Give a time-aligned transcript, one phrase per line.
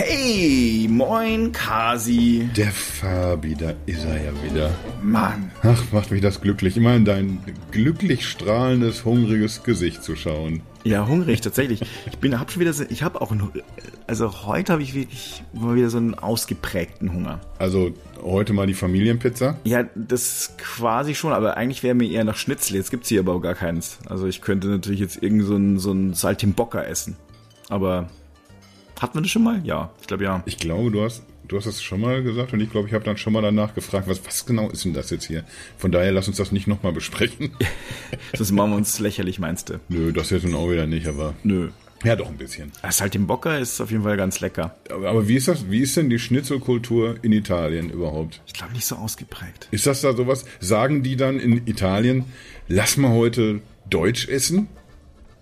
[0.00, 2.48] Hey, moin, Kasi.
[2.56, 4.70] Der Fabi, da ist er ja wieder.
[5.02, 5.50] Mann.
[5.64, 7.40] Ach, macht mich das glücklich, immer in dein
[7.72, 10.62] glücklich strahlendes, hungriges Gesicht zu schauen.
[10.84, 11.80] Ja, hungrig, tatsächlich.
[12.06, 13.34] Ich bin, hab schon wieder, so, ich habe auch,
[14.06, 17.40] also heute habe ich wirklich mal wieder so einen ausgeprägten Hunger.
[17.58, 17.90] Also
[18.22, 19.58] heute mal die Familienpizza?
[19.64, 22.76] Ja, das quasi schon, aber eigentlich wäre mir eher nach Schnitzel.
[22.76, 23.98] Jetzt gibt's hier aber auch gar keins.
[24.06, 27.16] Also ich könnte natürlich jetzt irgend so einen, so einen Saltimbocca essen.
[27.68, 28.08] Aber
[29.00, 29.60] hatten wir das schon mal?
[29.64, 30.42] Ja, ich glaube ja.
[30.46, 33.04] Ich glaube, du hast, du hast das schon mal gesagt und ich glaube, ich habe
[33.04, 35.44] dann schon mal danach gefragt, was, was genau ist denn das jetzt hier?
[35.76, 37.52] Von daher lass uns das nicht nochmal besprechen.
[38.32, 39.80] das machen wir uns lächerlich, meinst du?
[39.88, 41.34] Nö, das jetzt nun auch wieder nicht, aber.
[41.42, 41.70] Nö.
[42.04, 42.70] Ja, doch ein bisschen.
[42.82, 44.76] Das Saltimbocca ist auf jeden Fall ganz lecker.
[44.88, 45.68] Aber, aber wie ist das?
[45.68, 48.40] Wie ist denn die Schnitzelkultur in Italien überhaupt?
[48.46, 49.66] Ich glaube nicht so ausgeprägt.
[49.72, 50.44] Ist das da sowas?
[50.60, 52.26] Sagen die dann in Italien,
[52.68, 53.60] lass mal heute
[53.90, 54.68] Deutsch essen?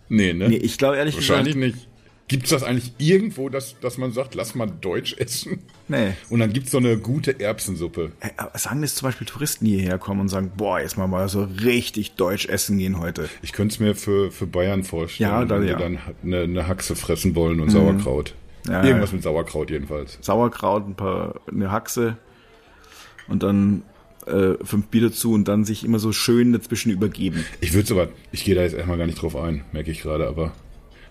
[0.09, 0.49] Nee, ne?
[0.49, 1.75] Nee, ich glaube ehrlich Wahrscheinlich gesagt.
[1.77, 1.89] nicht.
[2.29, 5.61] Gibt's das eigentlich irgendwo, dass, dass man sagt, lass mal Deutsch essen?
[5.87, 6.15] Nee.
[6.29, 8.11] Und dann gibt's so eine gute Erbsensuppe.
[8.55, 11.45] Sagen das zum Beispiel Touristen, die hierher kommen und sagen, boah, jetzt mal mal so
[11.65, 13.29] richtig deutsch essen gehen heute.
[13.43, 15.75] Ich könnte es mir für, für Bayern vorstellen, Ja, da- wenn ja.
[15.77, 15.79] Mhm.
[15.79, 18.35] wir dann eine, eine Haxe fressen wollen und Sauerkraut.
[18.69, 20.19] Ja, Irgendwas mit Sauerkraut jedenfalls.
[20.21, 22.17] Sauerkraut, ein paar, eine Haxe
[23.29, 23.83] und dann
[24.27, 27.45] äh, fünf Bier dazu und dann sich immer so schön dazwischen übergeben.
[27.61, 30.27] Ich würde aber, ich gehe da jetzt erstmal gar nicht drauf ein, merke ich gerade,
[30.27, 30.51] aber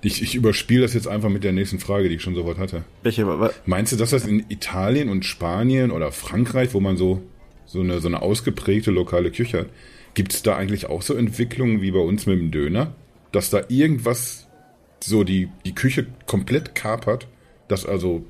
[0.06, 2.84] ich, ich überspiele das jetzt einfach mit der nächsten Frage, die ich schon sofort hatte.
[3.04, 7.22] Welche, wa- Meinst du, dass das in Italien und Spanien oder Frankreich, wo man so,
[7.66, 9.70] so, eine, so eine ausgeprägte lokale Küche hat,
[10.14, 12.94] gibt es da eigentlich auch so Entwicklungen wie bei uns mit dem Döner?
[13.32, 14.48] Dass da irgendwas
[15.04, 17.28] so die, die Küche komplett kapert?
[17.68, 18.24] Dass also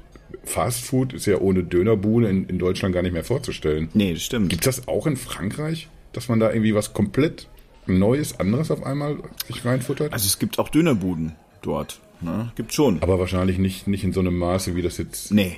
[0.43, 3.89] Fast Food ist ja ohne Dönerbude in, in Deutschland gar nicht mehr vorzustellen.
[3.93, 4.49] nee, das stimmt.
[4.49, 5.87] Gibt es das auch in Frankreich?
[6.13, 7.47] Dass man da irgendwie was komplett
[7.87, 10.11] Neues, anderes auf einmal sich reinfuttert?
[10.13, 11.33] Also es gibt auch Dönerbuden
[11.65, 11.99] dort.
[12.21, 12.51] Ne?
[12.55, 13.01] Gibt schon.
[13.03, 15.31] Aber wahrscheinlich nicht, nicht in so einem Maße, wie das jetzt.
[15.31, 15.57] nee.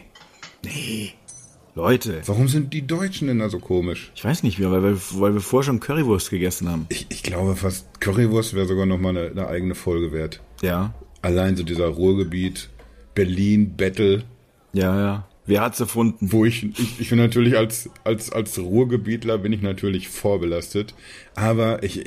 [0.63, 1.11] Nee.
[1.75, 2.23] Leute.
[2.25, 4.11] Warum sind die Deutschen denn da so komisch?
[4.15, 6.87] Ich weiß nicht, weil wir, weil wir vorher schon Currywurst gegessen haben.
[6.89, 10.41] Ich, ich glaube fast, Currywurst wäre sogar nochmal eine, eine eigene Folge wert.
[10.63, 10.95] Ja.
[11.21, 12.69] Allein so dieser Ruhrgebiet,
[13.13, 14.23] Berlin, Battle,
[14.73, 15.27] Ja, ja.
[15.45, 16.31] Wer hat's erfunden?
[16.31, 20.95] wo ich, ich, ich bin natürlich als, als, als Ruhrgebietler bin ich natürlich vorbelastet.
[21.35, 22.03] Aber ich,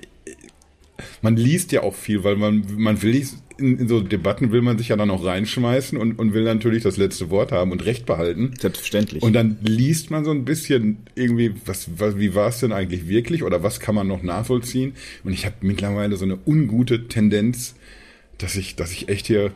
[1.22, 4.62] man liest ja auch viel, weil man, man will nicht, in, in so Debatten will
[4.62, 7.84] man sich ja dann auch reinschmeißen und, und will natürlich das letzte Wort haben und
[7.84, 8.54] Recht behalten.
[8.58, 9.22] Selbstverständlich.
[9.22, 13.08] Und dann liest man so ein bisschen irgendwie, was, was wie war es denn eigentlich
[13.08, 14.94] wirklich oder was kann man noch nachvollziehen?
[15.24, 17.74] Und ich habe mittlerweile so eine ungute Tendenz,
[18.38, 19.52] dass ich, dass ich echt hier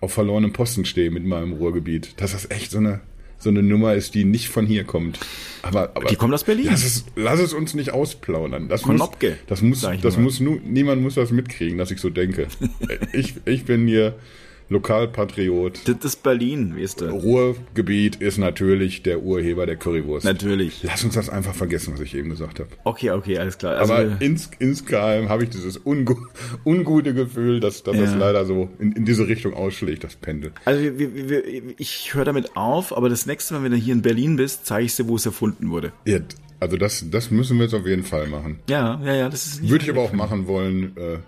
[0.00, 2.14] auf verlorenem Posten stehe mit meinem Ruhrgebiet.
[2.16, 3.00] Dass das echt so eine,
[3.40, 5.18] so eine Nummer ist, die nicht von hier kommt.
[5.62, 6.66] Aber, aber Die kommt aus Berlin.
[6.66, 8.68] Lass es, lass es uns nicht ausplaudern.
[8.68, 12.10] Das Konopke, muss, das muss, das muss nu, niemand muss das mitkriegen, dass ich so
[12.10, 12.48] denke.
[13.12, 14.14] ich, ich bin hier
[14.70, 15.80] Lokalpatriot.
[15.86, 17.06] das ist Berlin, weißt du.
[17.10, 20.24] Ruhrgebiet ist natürlich der Urheber der Currywurst.
[20.24, 20.82] Natürlich.
[20.82, 22.70] Lass uns das einfach vergessen, was ich eben gesagt habe.
[22.84, 23.76] Okay, okay, alles klar.
[23.76, 26.14] Also, Aber ins, insgeheim habe ich dieses ungu
[26.64, 28.16] ungute Gefühl, dass, dass das Ja.
[28.16, 30.52] leider so in, in diese Richtung ausschlägt, das Pendel.
[30.64, 31.42] also wir, wir, wir,
[31.76, 34.86] ich höre damit auf, aber das nächste Mal, wenn du hier in Berlin bist, zeige
[34.86, 35.92] ich dir, wo es erfunden wurde.
[36.06, 36.18] Ja,
[36.60, 38.58] also das, das müssen wir jetzt auf jeden Fall machen.
[38.68, 41.18] Ja, ja, ja, das ist Würde ich aber auch machen wollen, äh,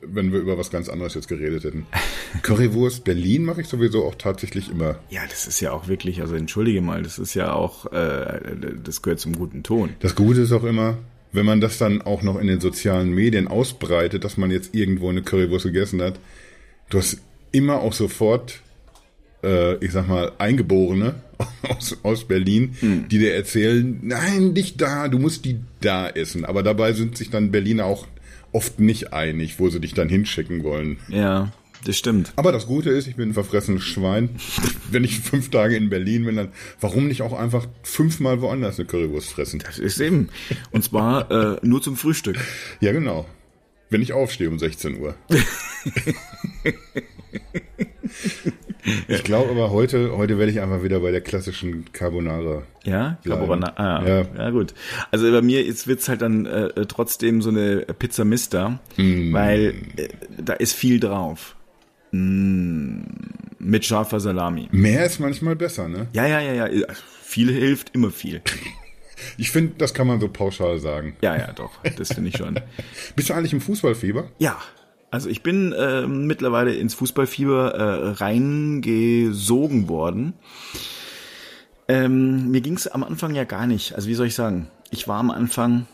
[0.00, 1.86] wenn wir über was ganz anderes jetzt geredet hätten.
[2.42, 5.00] Currywurst Berlin mache ich sowieso auch tatsächlich immer.
[5.10, 8.40] Ja, das ist ja auch wirklich, also entschuldige mal, das ist ja auch, äh,
[8.82, 9.90] das gehört zum guten Ton.
[9.98, 10.98] Das Gute ist auch immer,
[11.32, 15.08] wenn man das dann auch noch in den sozialen Medien ausbreitet, dass man jetzt irgendwo
[15.08, 16.20] eine Currywurst gegessen hat.
[16.90, 17.18] Du hast
[17.50, 18.60] immer auch sofort,
[19.42, 21.16] äh, ich sag mal, Eingeborene
[21.68, 22.76] aus, aus Berlin,
[23.10, 26.44] die dir erzählen, nein, nicht da, du musst die da essen.
[26.44, 28.06] Aber dabei sind sich dann Berliner auch
[28.52, 30.98] oft nicht einig, wo sie dich dann hinschicken wollen.
[31.08, 31.52] Ja,
[31.84, 32.32] das stimmt.
[32.36, 34.30] Aber das Gute ist, ich bin ein verfressenes Schwein.
[34.90, 36.48] Wenn ich fünf Tage in Berlin bin, dann
[36.80, 39.60] warum nicht auch einfach fünfmal woanders eine Currywurst fressen?
[39.60, 40.30] Das ist eben.
[40.70, 41.30] Und zwar
[41.62, 42.38] äh, nur zum Frühstück.
[42.80, 43.26] Ja, genau.
[43.88, 45.14] Wenn ich aufstehe um 16 Uhr.
[49.08, 52.62] ich glaube aber heute, heute werde ich einfach wieder bei der klassischen Carbonara.
[52.84, 53.18] Ja.
[53.24, 53.72] Carbonara.
[53.76, 54.24] Ah, Ja.
[54.36, 54.50] ja.
[54.50, 54.74] gut.
[55.10, 60.08] Also bei mir jetzt wird's halt dann äh, trotzdem so eine Pizza Mister, weil äh,
[60.38, 61.56] da ist viel drauf.
[62.12, 63.00] Mm,
[63.58, 64.68] mit scharfer Salami.
[64.70, 66.06] Mehr ist manchmal besser, ne?
[66.12, 66.86] Ja, ja, ja, ja.
[67.22, 68.40] Viel hilft immer viel.
[69.38, 71.16] Ich finde, das kann man so pauschal sagen.
[71.22, 71.70] Ja, ja, doch.
[71.96, 72.60] Das finde ich schon.
[73.16, 74.28] Bist du eigentlich im Fußballfieber?
[74.38, 74.58] Ja.
[75.16, 80.34] Also ich bin äh, mittlerweile ins Fußballfieber äh, reingesogen worden.
[81.88, 83.94] Ähm, mir ging's am Anfang ja gar nicht.
[83.94, 84.68] Also wie soll ich sagen?
[84.90, 85.86] Ich war am Anfang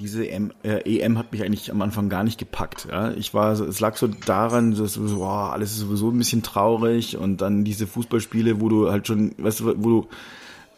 [0.00, 2.88] diese EM, äh, EM hat mich eigentlich am Anfang gar nicht gepackt.
[2.90, 3.12] Ja?
[3.12, 7.40] Ich war, es lag so daran, dass so, alles ist sowieso ein bisschen traurig und
[7.40, 10.08] dann diese Fußballspiele, wo du halt schon, weißt du, wo du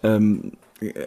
[0.03, 0.53] ähm,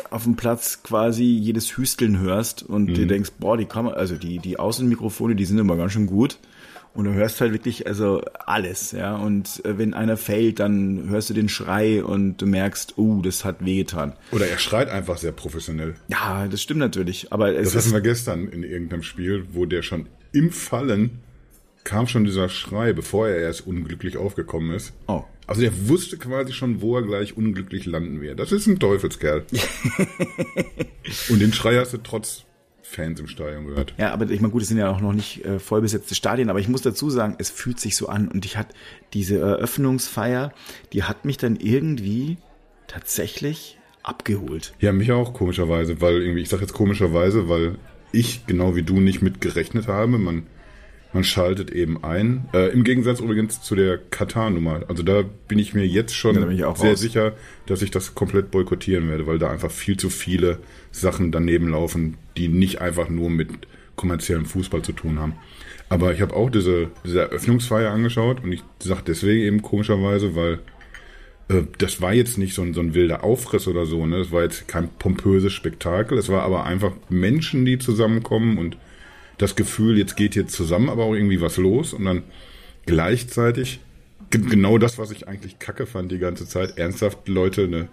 [0.10, 2.94] auf dem Platz quasi jedes Hüsteln hörst und mhm.
[2.94, 6.38] dir denkst, boah, die Kamera, also die die Außenmikrofone, die sind immer ganz schön gut.
[6.96, 9.16] Und du hörst halt wirklich also alles, ja.
[9.16, 13.44] Und äh, wenn einer fällt, dann hörst du den Schrei und du merkst, oh, das
[13.44, 14.14] hat wehgetan.
[14.32, 15.96] Oder er schreit einfach sehr professionell.
[16.08, 17.34] Ja, das stimmt natürlich.
[17.34, 21.22] Aber es das hatten wir gestern in irgendeinem Spiel, wo der schon im Fallen
[21.84, 24.94] kam schon dieser Schrei, bevor er erst unglücklich aufgekommen ist.
[25.08, 25.24] Oh.
[25.48, 28.40] Also der wusste quasi schon, wo er gleich unglücklich landen wird.
[28.40, 29.46] Das ist ein Teufelskerl.
[31.30, 32.46] und den Schrei hast du trotz
[32.82, 33.94] Fans im Stadion gehört.
[33.98, 36.60] Ja, aber ich meine, gut, es sind ja auch noch nicht äh, vollbesetzte Stadien, aber
[36.60, 38.76] ich muss dazu sagen, es fühlt sich so an und ich hatte
[39.14, 40.54] diese Eröffnungsfeier,
[40.94, 42.38] die hat mich dann irgendwie
[42.88, 44.74] tatsächlich abgeholt.
[44.80, 47.78] Ja, mich auch komischerweise, weil irgendwie, ich sag jetzt komischerweise, weil
[48.12, 50.18] ich genau wie du nicht mit gerechnet habe.
[50.18, 50.44] Man
[51.14, 52.50] man schaltet eben ein.
[52.54, 54.82] Äh, Im Gegensatz übrigens zu der Katar-Nummer.
[54.88, 57.00] Also da bin ich mir jetzt schon ja, sehr raus.
[57.00, 57.34] sicher,
[57.68, 60.60] dass ich das komplett boykottieren werde, weil da einfach viel zu viele
[60.92, 63.50] Sachen daneben laufen, die nicht einfach nur mit
[63.96, 65.34] kommerziellem Fußball zu tun haben.
[65.90, 70.60] Aber ich habe auch diese, diese Eröffnungsfeier angeschaut und ich sage deswegen eben komischerweise, weil
[71.50, 74.18] äh, das war jetzt nicht so ein, so ein wilder Aufriss oder so, ne?
[74.18, 78.78] Das war jetzt kein pompöses Spektakel, es war aber einfach Menschen, die zusammenkommen und
[79.44, 82.24] das Gefühl, jetzt geht hier zusammen aber auch irgendwie was los und dann
[82.86, 83.80] gleichzeitig
[84.30, 87.90] genau das, was ich eigentlich kacke fand die ganze Zeit, ernsthaft Leute eine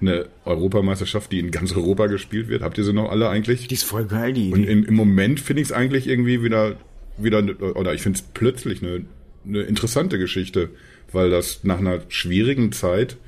[0.00, 2.62] eine Europameisterschaft, die in ganz Europa gespielt wird.
[2.62, 3.68] Habt ihr sie noch alle eigentlich?
[3.68, 4.54] Die ist voll geil, die Idee.
[4.54, 6.76] Und im, im Moment finde ich es eigentlich irgendwie wieder,
[7.18, 7.42] wieder,
[7.76, 9.04] oder ich finde es plötzlich eine,
[9.46, 10.70] eine interessante Geschichte,
[11.12, 13.18] weil das nach einer schwierigen Zeit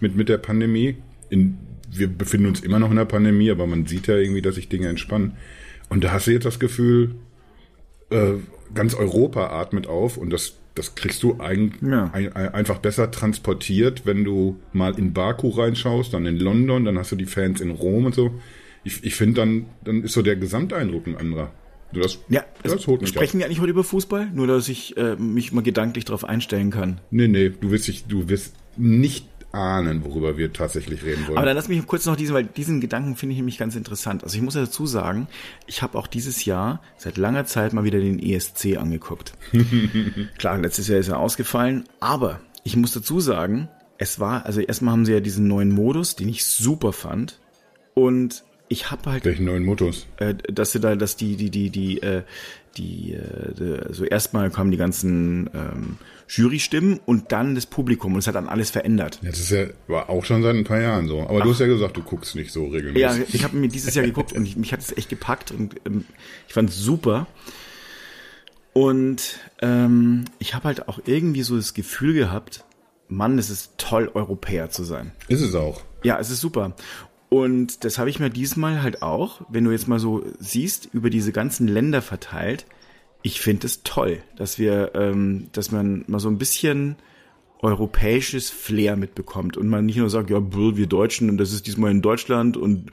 [0.00, 0.96] mit, mit der Pandemie,
[1.30, 1.58] in,
[1.90, 4.68] wir befinden uns immer noch in der Pandemie, aber man sieht ja irgendwie, dass sich
[4.68, 5.32] Dinge entspannen.
[5.92, 7.16] Und da hast du jetzt das Gefühl,
[8.08, 8.32] äh,
[8.74, 12.08] ganz Europa atmet auf und das, das kriegst du ein, ja.
[12.14, 16.98] ein, ein, einfach besser transportiert, wenn du mal in Baku reinschaust, dann in London, dann
[16.98, 18.30] hast du die Fans in Rom und so.
[18.84, 21.52] Ich, ich finde, dann, dann ist so der Gesamteindruck ein anderer.
[21.92, 24.30] Das, ja, das holt mich sprechen wir eigentlich heute über Fußball?
[24.32, 27.02] Nur, dass ich äh, mich mal gedanklich darauf einstellen kann.
[27.10, 31.38] Nee, nee, du wirst, dich, du wirst nicht ahnen, worüber wir tatsächlich reden wollen.
[31.38, 34.24] Aber dann lass mich kurz noch diesen, weil diesen Gedanken finde ich nämlich ganz interessant.
[34.24, 35.28] Also ich muss ja dazu sagen,
[35.66, 39.34] ich habe auch dieses Jahr seit langer Zeit mal wieder den ESC angeguckt.
[40.38, 43.68] Klar, letztes Jahr ist er ausgefallen, aber ich muss dazu sagen,
[43.98, 47.38] es war, also erstmal haben sie ja diesen neuen Modus, den ich super fand.
[47.94, 49.24] Und ich habe halt.
[49.24, 50.06] Welchen neuen Modus?
[50.16, 52.22] Äh, dass sie da, dass die, die, die, die, äh,
[52.76, 55.98] die, äh, also erstmal kamen die ganzen ähm,
[56.28, 59.20] Jury-Stimmen und dann das Publikum und es hat dann alles verändert.
[59.22, 61.20] Ja, das ist ja war auch schon seit ein paar Jahren so.
[61.20, 61.42] Aber Ach.
[61.44, 63.00] du hast ja gesagt, du guckst nicht so regelmäßig.
[63.00, 65.74] Ja, ich habe mir dieses Jahr geguckt und ich, mich hat es echt gepackt und
[65.84, 66.04] ähm,
[66.48, 67.26] ich fand es super.
[68.72, 72.64] Und ähm, ich habe halt auch irgendwie so das Gefühl gehabt,
[73.08, 75.12] Mann, es ist toll, Europäer zu sein.
[75.28, 75.82] Ist es auch.
[76.02, 76.74] Ja, es ist super.
[77.32, 81.08] Und das habe ich mir diesmal halt auch, wenn du jetzt mal so siehst, über
[81.08, 82.66] diese ganzen Länder verteilt.
[83.22, 86.96] Ich finde es toll, dass wir, ähm, dass man mal so ein bisschen
[87.62, 91.90] europäisches Flair mitbekommt und man nicht nur sagt, ja, wir Deutschen und das ist diesmal
[91.90, 92.90] in Deutschland und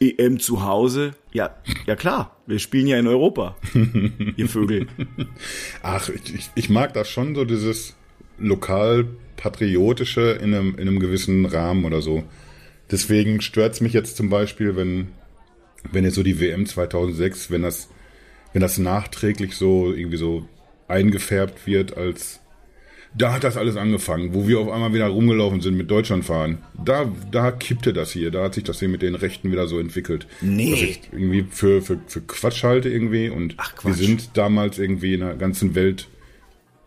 [0.00, 1.12] EM zu Hause.
[1.30, 1.54] Ja,
[1.86, 3.54] ja klar, wir spielen ja in Europa,
[4.36, 4.88] ihr Vögel.
[5.84, 7.94] Ach, ich, ich mag das schon so, dieses
[8.38, 12.24] lokal patriotische in einem, in einem gewissen Rahmen oder so.
[12.90, 15.08] Deswegen stört es mich jetzt zum Beispiel, wenn,
[15.90, 17.88] wenn jetzt so die WM 2006, wenn das,
[18.52, 20.48] wenn das nachträglich so irgendwie so
[20.88, 22.40] eingefärbt wird als
[23.16, 26.58] da hat das alles angefangen, wo wir auf einmal wieder rumgelaufen sind mit Deutschland fahren.
[26.84, 29.78] Da, da kippte das hier, da hat sich das hier mit den Rechten wieder so
[29.78, 30.26] entwickelt.
[30.40, 30.72] Nee.
[30.72, 35.14] Was ich irgendwie für, für, für Quatsch halte irgendwie und Ach, wir sind damals irgendwie
[35.14, 36.08] in der ganzen Welt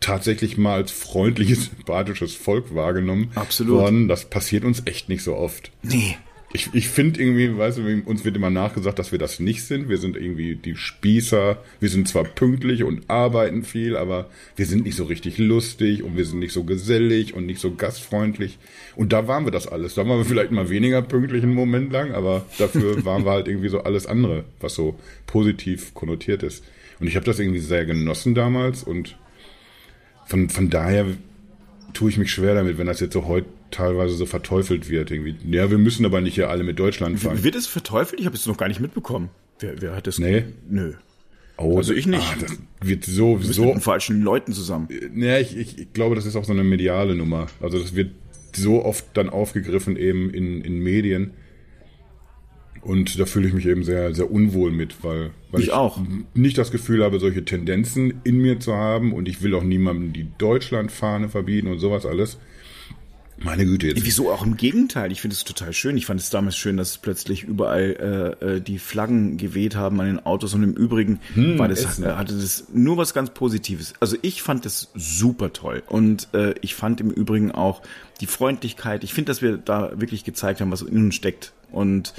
[0.01, 3.79] tatsächlich mal als freundliches, sympathisches Volk wahrgenommen Absolut.
[3.79, 4.07] worden.
[4.09, 5.71] Das passiert uns echt nicht so oft.
[5.83, 6.17] Nee.
[6.53, 9.87] Ich, ich finde irgendwie, weißt du, uns wird immer nachgesagt, dass wir das nicht sind.
[9.87, 11.63] Wir sind irgendwie die Spießer.
[11.79, 16.17] Wir sind zwar pünktlich und arbeiten viel, aber wir sind nicht so richtig lustig und
[16.17, 18.57] wir sind nicht so gesellig und nicht so gastfreundlich.
[18.97, 19.95] Und da waren wir das alles.
[19.95, 23.47] Da waren wir vielleicht mal weniger pünktlich einen Moment lang, aber dafür waren wir halt
[23.47, 26.65] irgendwie so alles andere, was so positiv konnotiert ist.
[26.99, 29.15] Und ich habe das irgendwie sehr genossen damals und
[30.31, 31.05] von, von daher
[31.93, 35.11] tue ich mich schwer damit, wenn das jetzt so heute teilweise so verteufelt wird.
[35.11, 35.35] Irgendwie.
[35.45, 37.43] Ja, wir müssen aber nicht hier alle mit Deutschland fahren.
[37.43, 38.19] Wird es verteufelt?
[38.19, 39.29] Ich habe es noch gar nicht mitbekommen.
[39.59, 40.19] Wer, wer hat das?
[40.19, 40.45] Nee.
[40.69, 40.93] Nö.
[41.57, 42.23] Oh, also ich nicht.
[42.23, 44.87] Ah, das wird so, so mit den falschen Leuten zusammen.
[45.15, 47.47] Ja, ich, ich, ich glaube, das ist auch so eine mediale Nummer.
[47.59, 48.11] Also das wird
[48.55, 51.31] so oft dann aufgegriffen eben in, in Medien.
[52.81, 55.99] Und da fühle ich mich eben sehr, sehr unwohl mit, weil, weil ich, ich auch.
[56.33, 60.13] nicht das Gefühl habe, solche Tendenzen in mir zu haben und ich will auch niemandem
[60.13, 62.37] die Deutschlandfahne verbieten und sowas alles.
[63.43, 64.05] Meine Güte jetzt.
[64.05, 65.11] Wieso auch im Gegenteil?
[65.11, 65.97] Ich finde es total schön.
[65.97, 70.07] Ich fand es damals schön, dass plötzlich überall äh, äh, die Flaggen geweht haben an
[70.07, 73.93] den Autos und im Übrigen hm, war das, äh, hatte das nur was ganz Positives.
[73.99, 77.81] Also ich fand das super toll und äh, ich fand im Übrigen auch
[78.21, 79.03] die Freundlichkeit.
[79.03, 82.13] Ich finde, dass wir da wirklich gezeigt haben, was in uns steckt und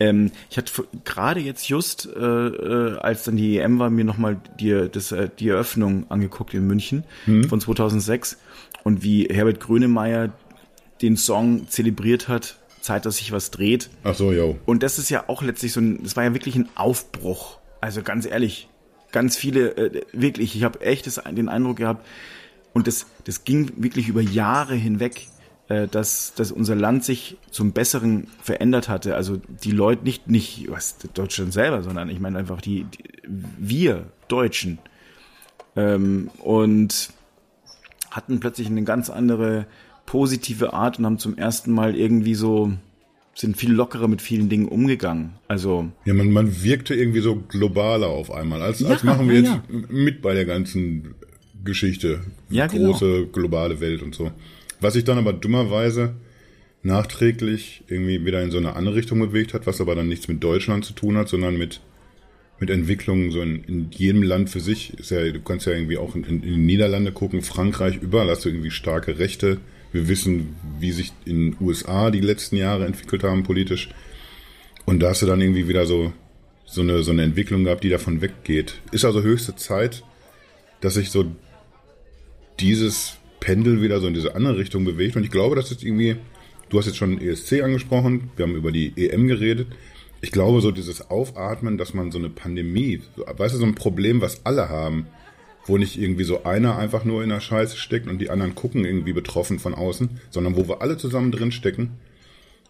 [0.00, 0.72] ähm, ich hatte
[1.04, 5.28] gerade jetzt just, äh, äh, als dann die EM war, mir nochmal die, das, äh,
[5.38, 7.48] die Eröffnung angeguckt in München hm.
[7.48, 8.38] von 2006
[8.82, 10.32] und wie Herbert Grönemeyer
[11.02, 13.90] den Song zelebriert hat, Zeit, dass sich was dreht.
[14.02, 14.58] Ach so, jo.
[14.66, 17.58] Und das ist ja auch letztlich so ein, das war ja wirklich ein Aufbruch.
[17.80, 18.68] Also ganz ehrlich,
[19.10, 22.06] ganz viele, äh, wirklich, ich habe echt das, den Eindruck gehabt,
[22.74, 25.28] und das, das ging wirklich über Jahre hinweg,
[25.68, 29.16] dass, dass unser Land sich zum Besseren verändert hatte.
[29.16, 33.04] Also die Leute, nicht, nicht was Deutschland selber, sondern ich meine einfach die, die
[33.58, 34.78] wir Deutschen.
[35.76, 37.10] Ähm, und
[38.10, 39.66] hatten plötzlich eine ganz andere
[40.06, 42.72] positive Art und haben zum ersten Mal irgendwie so
[43.36, 45.32] sind viel lockerer mit vielen Dingen umgegangen.
[45.48, 48.62] Also ja, man, man wirkte irgendwie so globaler auf einmal.
[48.62, 49.80] Als, ja, als machen wir ja, jetzt ja.
[49.88, 51.16] mit bei der ganzen
[51.64, 52.20] Geschichte.
[52.48, 52.92] Ja, genau.
[52.92, 53.26] Große genau.
[53.32, 54.30] globale Welt und so.
[54.80, 56.14] Was sich dann aber dummerweise
[56.82, 60.42] nachträglich irgendwie wieder in so eine andere Richtung bewegt hat, was aber dann nichts mit
[60.42, 61.80] Deutschland zu tun hat, sondern mit
[62.60, 64.94] mit Entwicklungen so in, in jedem Land für sich.
[64.94, 68.44] Ist ja, du kannst ja irgendwie auch in, in die Niederlande gucken, Frankreich, überall hast
[68.44, 69.58] du irgendwie starke Rechte
[69.94, 73.90] wir wissen, wie sich in den USA die letzten Jahre entwickelt haben politisch.
[74.86, 76.12] Und da hast du dann irgendwie wieder so,
[76.66, 78.80] so, eine, so eine Entwicklung gehabt, die davon weggeht.
[78.90, 80.02] Ist also höchste Zeit,
[80.80, 81.26] dass sich so
[82.58, 85.16] dieses Pendel wieder so in diese andere Richtung bewegt.
[85.16, 86.16] Und ich glaube, dass jetzt irgendwie,
[86.70, 89.68] du hast jetzt schon ESC angesprochen, wir haben über die EM geredet.
[90.22, 94.22] Ich glaube, so dieses Aufatmen, dass man so eine Pandemie, weißt du, so ein Problem,
[94.22, 95.08] was alle haben,
[95.66, 98.86] wo nicht irgendwie so einer einfach nur in der Scheiße steckt und die anderen gucken
[98.86, 101.98] irgendwie betroffen von außen, sondern wo wir alle zusammen drin stecken.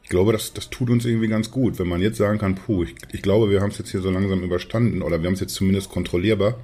[0.03, 2.83] Ich glaube, das, das tut uns irgendwie ganz gut, wenn man jetzt sagen kann, puh,
[2.83, 5.41] ich, ich glaube, wir haben es jetzt hier so langsam überstanden oder wir haben es
[5.41, 6.59] jetzt zumindest kontrollierbar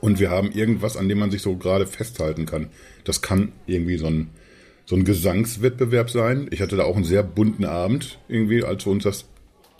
[0.00, 2.68] und wir haben irgendwas, an dem man sich so gerade festhalten kann.
[3.04, 4.30] Das kann irgendwie so ein,
[4.86, 6.48] so ein Gesangswettbewerb sein.
[6.50, 9.26] Ich hatte da auch einen sehr bunten Abend irgendwie, als wir uns das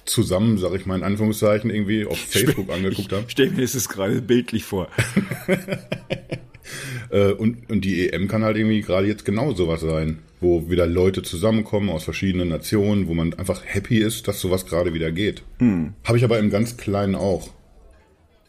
[0.05, 3.25] zusammen, sag ich mal in Anführungszeichen, irgendwie auf Facebook angeguckt haben.
[3.29, 4.89] Stell mir das gerade bildlich vor.
[7.11, 10.87] Äh, und, und die EM kann halt irgendwie gerade jetzt genau sowas sein, wo wieder
[10.87, 15.43] Leute zusammenkommen aus verschiedenen Nationen, wo man einfach happy ist, dass sowas gerade wieder geht.
[15.59, 15.95] Hm.
[16.05, 17.51] Habe ich aber im ganz Kleinen auch.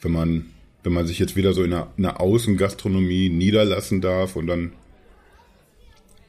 [0.02, 0.46] Wenn man,
[0.83, 4.74] wenn man sich jetzt wieder so in einer, in einer Außengastronomie niederlassen darf und dann,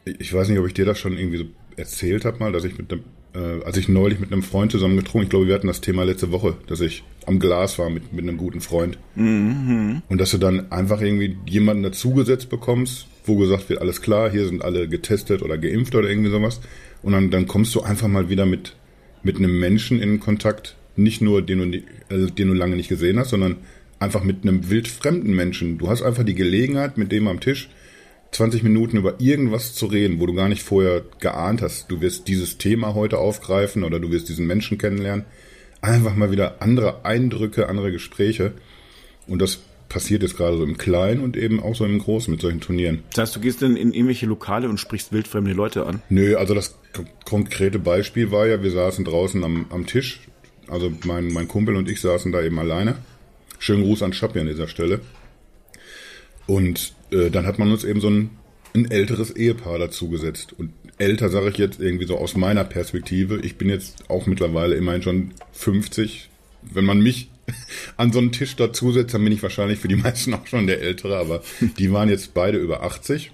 [0.04, 1.45] ich weiß nicht, ob ich dir das schon irgendwie so
[1.76, 3.04] erzählt habe mal, dass ich mit einem
[3.35, 6.04] äh, als ich neulich mit einem Freund zusammen getrunken, ich glaube, wir hatten das Thema
[6.04, 8.99] letzte Woche, dass ich am Glas war mit, mit einem guten Freund.
[9.14, 10.02] Mhm.
[10.09, 14.47] Und dass du dann einfach irgendwie jemanden dazugesetzt bekommst, wo gesagt wird, alles klar, hier
[14.47, 16.61] sind alle getestet oder geimpft oder irgendwie sowas.
[17.02, 18.76] Und dann, dann kommst du einfach mal wieder mit,
[19.23, 21.78] mit einem Menschen in Kontakt, nicht nur den du,
[22.14, 23.59] äh, den du lange nicht gesehen hast, sondern
[24.00, 25.78] einfach mit einem wildfremden Menschen.
[25.78, 27.69] Du hast einfach die Gelegenheit, mit dem am Tisch
[28.33, 32.28] 20 Minuten über irgendwas zu reden, wo du gar nicht vorher geahnt hast, du wirst
[32.28, 35.25] dieses Thema heute aufgreifen oder du wirst diesen Menschen kennenlernen.
[35.83, 38.52] Einfach mal wieder andere Eindrücke, andere Gespräche.
[39.26, 42.40] Und das passiert jetzt gerade so im Kleinen und eben auch so im Großen mit
[42.40, 43.02] solchen Turnieren.
[43.11, 46.00] Das heißt, du gehst dann in irgendwelche Lokale und sprichst wildfremde Leute an?
[46.09, 46.76] Nö, also das
[47.25, 50.21] konkrete Beispiel war ja, wir saßen draußen am, am Tisch.
[50.69, 52.97] Also mein, mein Kumpel und ich saßen da eben alleine.
[53.61, 55.00] Schönen Gruß an Schappi an dieser Stelle.
[56.47, 58.31] Und äh, dann hat man uns eben so ein,
[58.75, 60.55] ein älteres Ehepaar dazugesetzt.
[60.57, 63.38] Und älter sage ich jetzt irgendwie so aus meiner Perspektive.
[63.43, 66.31] Ich bin jetzt auch mittlerweile immerhin schon 50.
[66.62, 67.31] Wenn man mich
[67.99, 70.81] an so einen Tisch dazusetzt, dann bin ich wahrscheinlich für die meisten auch schon der
[70.81, 73.31] Ältere, aber die waren jetzt beide über 80.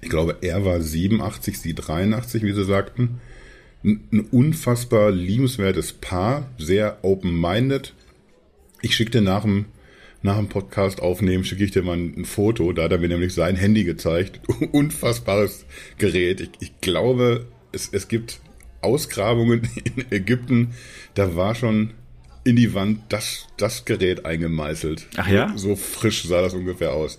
[0.00, 3.20] Ich glaube, er war 87, sie 83, wie sie sagten.
[3.82, 7.92] Ein unfassbar liebenswertes Paar, sehr open-minded.
[8.84, 9.64] Ich schickte nach dem
[10.20, 12.72] nach dem Podcast aufnehmen, schicke ich dir mal ein, Foto.
[12.72, 14.40] Da hat er mir nämlich sein Handy gezeigt.
[14.72, 15.66] Unfassbares
[15.98, 16.40] Gerät.
[16.40, 18.40] Ich, ich glaube, es, es gibt
[18.80, 20.74] Ausgrabungen in Ägypten.
[21.14, 21.92] Da war schon
[22.44, 25.08] in die Wand das, das Gerät eingemeißelt.
[25.16, 25.52] Ach ja?
[25.56, 27.18] So frisch sah das ungefähr aus.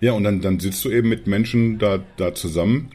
[0.00, 2.90] Ja, und dann, dann sitzt du eben mit Menschen da, da zusammen,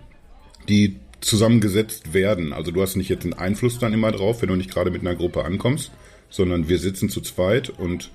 [0.70, 2.54] die zusammengesetzt werden.
[2.54, 5.02] Also du hast nicht jetzt einen Einfluss dann immer drauf, wenn du nicht gerade mit
[5.02, 5.92] einer Gruppe ankommst,
[6.34, 8.10] sondern wir sitzen zu zweit und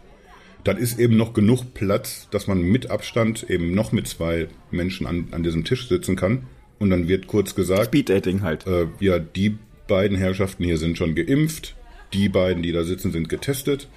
[0.64, 5.06] dann ist eben noch genug Platz, dass man mit Abstand eben noch mit zwei Menschen
[5.06, 6.48] an, an diesem Tisch sitzen kann.
[6.80, 8.66] Und dann wird kurz gesagt, Speed Dating halt.
[8.66, 9.56] Äh, ja, die
[9.86, 11.76] beiden Herrschaften hier sind schon geimpft,
[12.12, 13.88] die beiden, die da sitzen, sind getestet,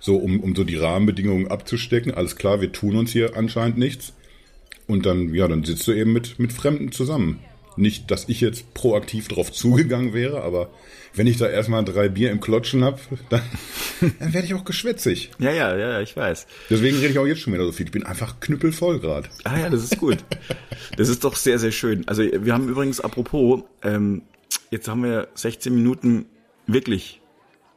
[0.00, 2.12] so um, um so die Rahmenbedingungen abzustecken.
[2.12, 4.14] Alles klar, wir tun uns hier anscheinend nichts.
[4.88, 7.38] Und dann, ja, dann sitzt du eben mit, mit Fremden zusammen.
[7.76, 10.70] Nicht, dass ich jetzt proaktiv drauf zugegangen wäre, aber
[11.14, 13.00] wenn ich da erstmal drei Bier im Klotschen hab,
[13.30, 13.42] dann,
[14.18, 15.30] dann werde ich auch geschwätzig.
[15.38, 16.46] Ja, ja, ja, ich weiß.
[16.68, 17.86] Deswegen rede ich auch jetzt schon wieder so viel.
[17.86, 19.28] Ich bin einfach knüppelvoll gerade.
[19.44, 20.18] Ah ja, das ist gut.
[20.96, 22.06] Das ist doch sehr, sehr schön.
[22.06, 24.22] Also wir haben übrigens, apropos, ähm,
[24.70, 26.26] jetzt haben wir 16 Minuten
[26.66, 27.20] wirklich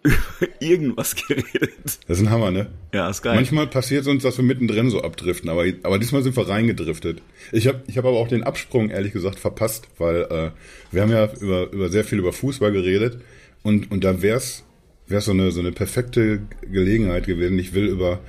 [0.03, 1.99] über irgendwas geredet.
[2.07, 2.67] Das ist ein Hammer, ne?
[2.93, 3.35] Ja, ist geil.
[3.35, 7.21] Manchmal passiert es uns, dass wir mittendrin so abdriften, aber, aber diesmal sind wir reingedriftet.
[7.51, 10.51] Ich habe ich hab aber auch den Absprung, ehrlich gesagt, verpasst, weil äh,
[10.91, 13.19] wir haben ja über, über sehr viel über Fußball geredet
[13.63, 14.63] und, und da wär's
[15.07, 17.59] wär's so eine, so eine perfekte Gelegenheit gewesen.
[17.59, 18.19] Ich will über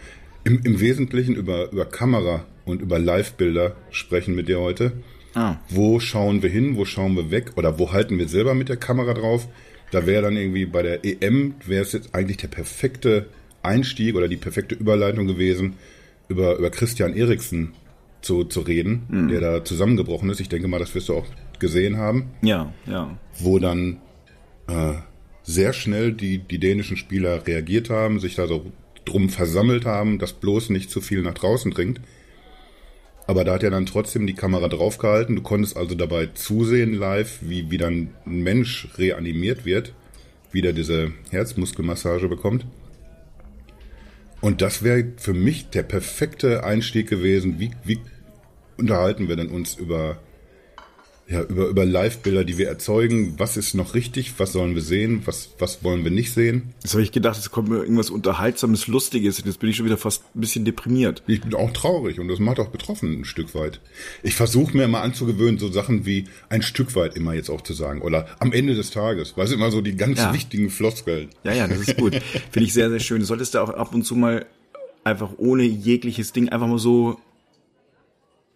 [0.45, 4.93] im, im Wesentlichen über, über Kamera und über Live-Bilder sprechen mit dir heute.
[5.35, 5.57] Ah.
[5.69, 8.77] Wo schauen wir hin, wo schauen wir weg oder wo halten wir selber mit der
[8.77, 9.49] Kamera drauf?
[9.95, 13.27] Da wäre dann irgendwie bei der EM, wäre es jetzt eigentlich der perfekte
[13.63, 15.75] Einstieg oder die perfekte Überleitung gewesen,
[16.27, 17.75] über, über Christian Eriksen
[18.21, 19.29] zu, zu reden, mhm.
[19.29, 20.41] der da zusammengebrochen ist.
[20.41, 21.27] Ich denke mal, das wirst du auch
[21.61, 22.31] gesehen haben.
[22.43, 23.17] Ja, ja.
[23.39, 23.99] Wo dann
[24.67, 24.95] äh,
[25.45, 28.73] sehr schnell die, die dänischen Spieler reagiert haben, sich da so
[29.05, 32.01] drum versammelt haben, dass bloß nicht zu viel nach draußen dringt.
[33.27, 35.37] Aber da hat er dann trotzdem die Kamera draufgehalten.
[35.37, 39.95] Du konntest also dabei zusehen live, wie, wie dann ein Mensch reanimiert wird,
[40.53, 42.67] wie der diese Herzmuskelmassage bekommt.
[44.41, 47.59] Und das wäre für mich der perfekte Einstieg gewesen.
[47.59, 47.99] Wie, wie
[48.77, 50.19] unterhalten wir denn uns über
[51.27, 53.35] ja, über, über Live-Bilder, die wir erzeugen.
[53.39, 54.35] Was ist noch richtig?
[54.39, 55.23] Was sollen wir sehen?
[55.25, 56.75] Was, was wollen wir nicht sehen?
[56.83, 59.43] Jetzt habe ich gedacht, es kommt mir irgendwas Unterhaltsames, Lustiges.
[59.43, 61.23] Jetzt bin ich schon wieder fast ein bisschen deprimiert.
[61.27, 63.81] Ich bin auch traurig und das macht auch betroffen ein Stück weit.
[64.23, 67.73] Ich versuche mir immer anzugewöhnen, so Sachen wie ein Stück weit immer jetzt auch zu
[67.73, 68.03] sagen.
[68.03, 69.37] Oder am Ende des Tages.
[69.37, 70.35] Weißt du, immer so die ganz ja.
[70.35, 71.31] wichtigen Floskeln.
[71.43, 72.15] Ja, ja, das ist gut.
[72.51, 73.21] Finde ich sehr, sehr schön.
[73.21, 74.45] Du solltest da auch ab und zu mal
[75.05, 77.19] einfach ohne jegliches Ding einfach mal so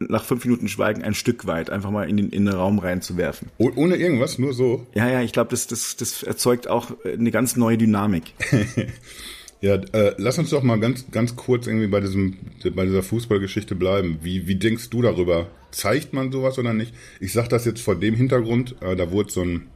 [0.01, 3.49] nach fünf Minuten Schweigen ein Stück weit einfach mal in den, in den Raum reinzuwerfen.
[3.59, 4.87] Oh, ohne irgendwas, nur so?
[4.95, 8.35] Ja, ja, ich glaube, das, das, das erzeugt auch eine ganz neue Dynamik.
[9.61, 12.37] ja, äh, lass uns doch mal ganz, ganz kurz irgendwie bei diesem,
[12.75, 14.19] bei dieser Fußballgeschichte bleiben.
[14.23, 15.49] Wie, wie denkst du darüber?
[15.71, 16.95] Zeigt man sowas oder nicht?
[17.21, 19.67] Ich sag das jetzt vor dem Hintergrund, äh, da wurde so ein,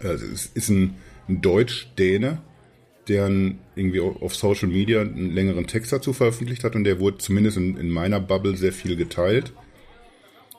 [0.00, 0.96] äh, es ist ein,
[1.28, 2.42] ein Deutsch-Däne,
[3.08, 3.28] der
[3.74, 7.76] irgendwie auf Social Media einen längeren Text dazu veröffentlicht hat und der wurde zumindest in,
[7.76, 9.52] in, meiner Bubble sehr viel geteilt.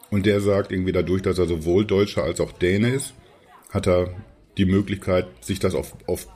[0.10, 3.14] Und der sagt irgendwie dadurch, dass er sowohl Deutscher als auch Däne ist,
[3.70, 4.14] hat er
[4.58, 6.28] die Möglichkeit, sich das auf, auf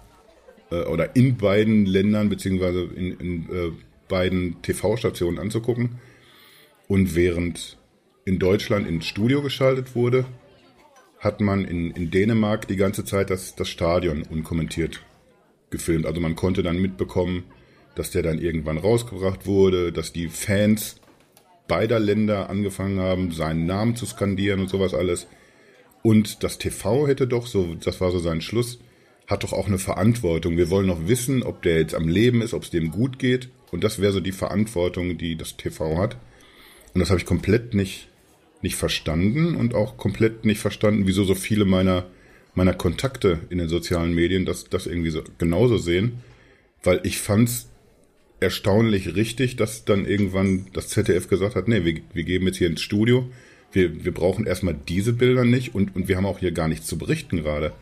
[0.71, 3.71] äh, oder in beiden Ländern beziehungsweise in, in äh,
[4.07, 5.99] beiden TV-Stationen anzugucken.
[6.87, 7.77] Und während
[8.23, 10.25] in Deutschland ins Studio geschaltet wurde,
[11.19, 15.01] hat man in, in Dänemark die ganze Zeit das, das Stadion unkommentiert
[15.69, 16.05] gefilmt.
[16.05, 17.43] Also man konnte dann mitbekommen,
[17.95, 20.99] dass der dann irgendwann rausgebracht wurde, dass die Fans
[21.67, 25.27] beider Länder angefangen haben, seinen Namen zu skandieren und sowas alles.
[26.03, 28.79] Und das TV hätte doch, so, das war so sein Schluss,
[29.27, 30.55] hat doch auch eine Verantwortung.
[30.55, 33.49] Wir wollen noch wissen, ob der jetzt am Leben ist, ob es dem gut geht.
[33.71, 36.17] Und das wäre so die Verantwortung, die das TV hat.
[36.93, 38.07] Und das habe ich komplett nicht,
[38.61, 42.05] nicht verstanden und auch komplett nicht verstanden, wieso so viele meiner
[42.57, 46.23] meiner Kontakte in den sozialen Medien das, das irgendwie so genauso sehen,
[46.83, 47.69] weil ich fand's
[48.39, 52.67] erstaunlich richtig, dass dann irgendwann das ZDF gesagt hat, nee, wir, wir geben jetzt hier
[52.67, 53.29] ins Studio,
[53.71, 56.87] wir, wir brauchen erstmal diese Bilder nicht und, und wir haben auch hier gar nichts
[56.87, 57.73] zu berichten gerade.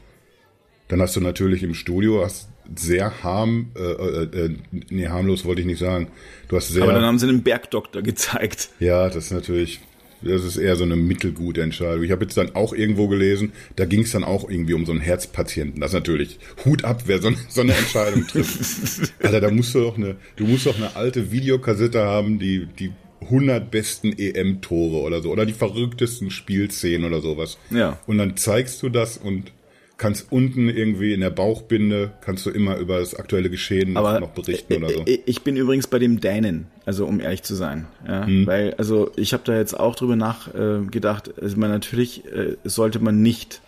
[0.90, 4.56] Dann hast du natürlich im Studio hast sehr harm, äh, äh, äh,
[4.90, 6.10] nee, harmlos wollte ich nicht sagen.
[6.50, 6.84] Du hast sehr.
[6.84, 8.70] Aber dann haben sie einen Bergdoktor gezeigt.
[8.80, 9.80] Ja, das ist natürlich
[10.26, 12.04] das ist eher so eine mittelgute Entscheidung.
[12.04, 14.92] Ich habe jetzt dann auch irgendwo gelesen, da ging es dann auch irgendwie um so
[14.92, 15.82] einen Herzpatienten.
[15.82, 19.14] Das ist natürlich Hut ab, wer so, so eine Entscheidung trifft.
[19.24, 22.92] Alter, da musst du doch eine, du musst doch eine alte Videokassette haben, die, die
[23.22, 27.58] 100 besten EM-Tore oder so, oder die verrücktesten Spielszenen oder sowas.
[27.70, 28.00] Ja.
[28.08, 29.52] Und dann zeigst du das und
[29.98, 34.32] kannst unten irgendwie in der Bauchbinde, kannst du immer über das aktuelle Geschehen noch, noch
[34.32, 35.06] berichten oder so.
[35.26, 37.88] Ich bin übrigens bei dem Dänen, also um ehrlich zu sein.
[38.08, 38.48] Ja, hm.
[38.48, 43.00] Weil, also ich habe da jetzt auch drüber nachgedacht, äh, also man natürlich äh, sollte
[43.00, 43.62] man nicht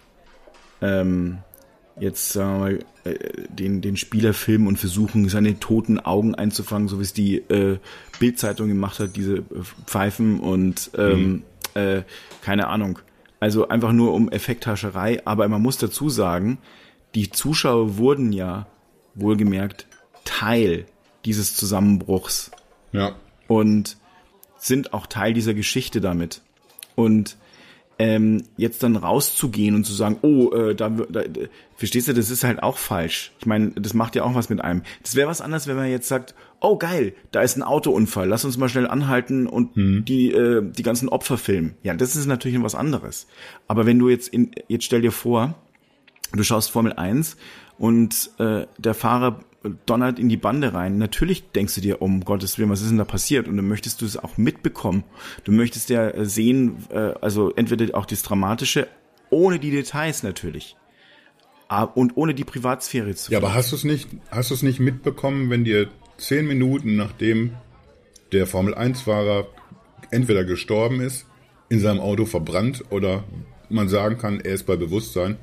[0.81, 1.39] ähm,
[1.99, 3.17] jetzt sagen wir mal, äh,
[3.49, 7.79] den, den Spieler filmen und versuchen, seine toten Augen einzufangen, so wie es die äh,
[8.19, 9.43] Bildzeitung gemacht hat, diese
[9.87, 11.83] Pfeifen und ähm, hm.
[11.83, 12.03] äh,
[12.43, 12.99] keine Ahnung
[13.39, 15.21] also einfach nur um Effekthascherei.
[15.25, 16.57] Aber man muss dazu sagen,
[17.15, 18.67] die Zuschauer wurden ja
[19.15, 19.87] wohlgemerkt
[20.23, 20.85] Teil
[21.25, 22.51] dieses Zusammenbruchs.
[22.91, 23.15] Ja.
[23.47, 23.97] Und
[24.57, 26.41] sind auch Teil dieser Geschichte damit.
[26.95, 27.37] Und
[27.99, 31.23] ähm, jetzt dann rauszugehen und zu sagen, oh, äh, da, da
[31.75, 33.31] verstehst du, das ist halt auch falsch.
[33.39, 34.83] Ich meine, das macht ja auch was mit einem.
[35.01, 38.45] Das wäre was anderes, wenn man jetzt sagt, oh geil, da ist ein Autounfall, lass
[38.45, 40.05] uns mal schnell anhalten und hm.
[40.05, 41.75] die äh, die ganzen Opfer filmen.
[41.81, 43.27] Ja, das ist natürlich was anderes.
[43.67, 45.55] Aber wenn du jetzt in jetzt stell dir vor,
[46.33, 47.35] du schaust Formel 1
[47.79, 49.39] und äh, der Fahrer
[49.85, 50.97] donnert in die Bande rein.
[50.97, 53.47] Natürlich denkst du dir, um Gottes Willen, was ist denn da passiert?
[53.47, 55.03] Und dann möchtest du es auch mitbekommen.
[55.43, 58.87] Du möchtest ja äh, sehen, äh, also entweder auch das Dramatische,
[59.29, 60.75] ohne die Details natürlich.
[61.95, 63.29] Und ohne die Privatsphäre zu.
[63.29, 66.95] Ja, aber hast du es nicht, hast du es nicht mitbekommen, wenn dir zehn Minuten
[66.95, 67.51] nachdem
[68.31, 69.47] der Formel 1-Fahrer
[70.09, 71.25] entweder gestorben ist,
[71.67, 73.25] in seinem Auto verbrannt oder
[73.69, 75.37] man sagen kann, er ist bei Bewusstsein,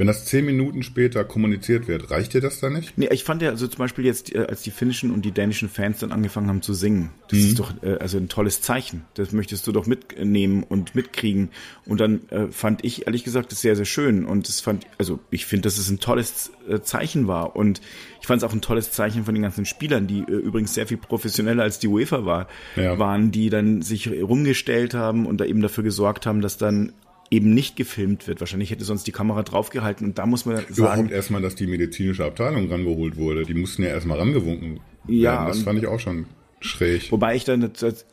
[0.00, 2.96] wenn das zehn Minuten später kommuniziert wird, reicht dir das dann nicht?
[2.96, 5.68] Nee, ich fand ja, also zum Beispiel jetzt, äh, als die finnischen und die dänischen
[5.68, 7.44] Fans dann angefangen haben zu singen, das mhm.
[7.44, 9.04] ist doch äh, also ein tolles Zeichen.
[9.12, 11.50] Das möchtest du doch mitnehmen und mitkriegen.
[11.84, 14.24] Und dann äh, fand ich, ehrlich gesagt, das sehr, sehr schön.
[14.24, 17.54] Und das fand, also ich finde, dass es ein tolles äh, Zeichen war.
[17.54, 17.82] Und
[18.22, 20.86] ich fand es auch ein tolles Zeichen von den ganzen Spielern, die äh, übrigens sehr
[20.86, 22.98] viel professioneller als die UEFA war, ja.
[22.98, 26.94] waren, die dann sich rumgestellt haben und da eben dafür gesorgt haben, dass dann
[27.30, 28.40] eben nicht gefilmt wird.
[28.40, 30.74] Wahrscheinlich hätte sonst die Kamera draufgehalten und da muss man sagen.
[30.74, 33.44] Überhaupt erstmal, dass die medizinische Abteilung rangeholt wurde.
[33.44, 34.80] Die mussten ja erstmal rangewunken.
[35.06, 35.32] Ja.
[35.32, 35.48] Werden.
[35.48, 36.26] Das fand ich auch schon
[36.60, 37.10] schräg.
[37.10, 38.04] Wobei ich dann, das,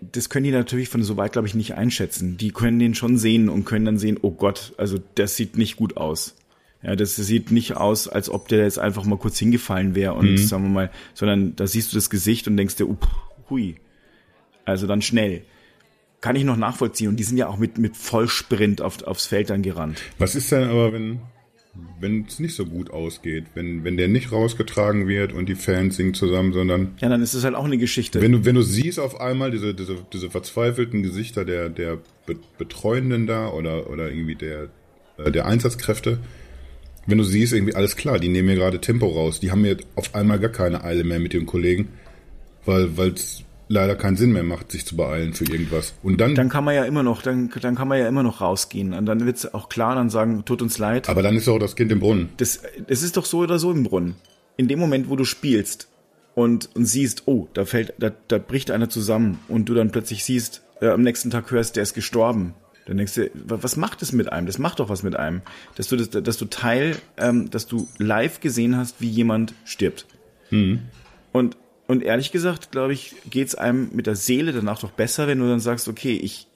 [0.00, 2.36] das können die natürlich von so weit, glaube ich, nicht einschätzen.
[2.36, 5.76] Die können den schon sehen und können dann sehen, oh Gott, also das sieht nicht
[5.76, 6.36] gut aus.
[6.82, 10.32] Ja, das sieht nicht aus, als ob der jetzt einfach mal kurz hingefallen wäre und
[10.32, 10.36] mhm.
[10.38, 13.08] sagen wir mal, sondern da siehst du das Gesicht und denkst dir, up,
[13.48, 13.76] hui.
[14.66, 15.42] Also dann schnell
[16.24, 17.08] kann ich noch nachvollziehen.
[17.08, 20.00] Und die sind ja auch mit, mit Vollsprint auf, aufs Feld dann gerannt.
[20.16, 21.20] Was ist denn aber, wenn,
[22.00, 25.96] wenn es nicht so gut ausgeht, wenn, wenn der nicht rausgetragen wird und die Fans
[25.96, 26.94] singen zusammen, sondern.
[26.98, 28.22] Ja, dann ist es halt auch eine Geschichte.
[28.22, 31.98] Wenn du, wenn du siehst auf einmal diese, diese, diese verzweifelten Gesichter der, der
[32.56, 34.70] Betreuenden da oder, oder irgendwie der,
[35.18, 36.20] äh, der Einsatzkräfte,
[37.06, 39.76] wenn du siehst, irgendwie alles klar, die nehmen mir gerade Tempo raus, die haben mir
[39.94, 41.88] auf einmal gar keine Eile mehr mit den Kollegen,
[42.64, 45.94] weil es leider keinen Sinn mehr macht, sich zu beeilen für irgendwas.
[46.02, 48.40] Und dann, dann kann man ja immer noch, dann, dann kann man ja immer noch
[48.40, 48.92] rausgehen.
[48.92, 51.08] Und dann wird es auch klar, dann sagen, tut uns leid.
[51.08, 52.30] Aber dann ist doch das Kind im Brunnen.
[52.36, 54.16] Das, das ist doch so oder so im Brunnen.
[54.56, 55.88] In dem Moment, wo du spielst
[56.34, 60.24] und, und siehst, oh, da fällt, da, da bricht einer zusammen und du dann plötzlich
[60.24, 62.54] siehst, äh, am nächsten Tag hörst, der ist gestorben.
[62.86, 64.46] Dann denkst du, was macht es mit einem?
[64.46, 65.40] Das macht doch was mit einem.
[65.74, 70.06] Dass du, das, dass du Teil, ähm, dass du live gesehen hast, wie jemand stirbt.
[70.50, 70.80] Mhm.
[71.32, 75.38] Und und ehrlich gesagt, glaube ich, geht's einem mit der Seele danach doch besser, wenn
[75.38, 76.46] du dann sagst, okay, ich,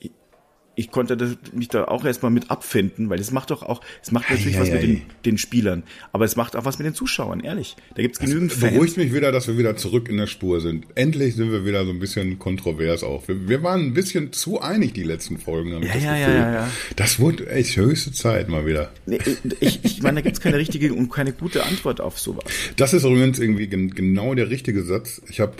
[0.79, 4.13] ich konnte das, mich da auch erstmal mit abfinden, weil es macht doch auch, es
[4.13, 6.87] macht natürlich ei, was ei, mit den, den, Spielern, aber es macht auch was mit
[6.87, 7.75] den Zuschauern, ehrlich.
[7.97, 8.75] Da gibt's genügend Fans.
[8.75, 10.87] Beruhigt mich wieder, dass wir wieder zurück in der Spur sind.
[10.95, 13.27] Endlich sind wir wieder so ein bisschen kontrovers auch.
[13.27, 16.17] Wir, wir waren ein bisschen zu einig die letzten Folgen, habe ja, ich das ja,
[16.17, 16.35] Gefühl.
[16.35, 16.71] Ja, ja, ja.
[16.95, 18.93] Das wurde echt höchste Zeit mal wieder.
[19.05, 19.19] Nee,
[19.59, 22.45] ich, ich meine, da gibt's keine richtige und keine gute Antwort auf sowas.
[22.77, 25.23] Das ist übrigens irgendwie genau der richtige Satz.
[25.29, 25.55] Ich habe,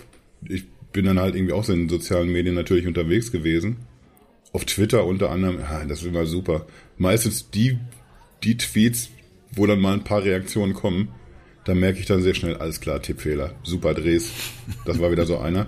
[0.47, 3.75] ich bin dann halt irgendwie auch so in den sozialen Medien natürlich unterwegs gewesen
[4.51, 6.65] auf Twitter unter anderem, das ist immer super.
[6.97, 7.77] Meistens die,
[8.43, 9.09] die Tweets,
[9.51, 11.09] wo dann mal ein paar Reaktionen kommen,
[11.65, 14.31] da merke ich dann sehr schnell, alles klar, Tippfehler, super Drehs.
[14.85, 15.67] Das war wieder so einer,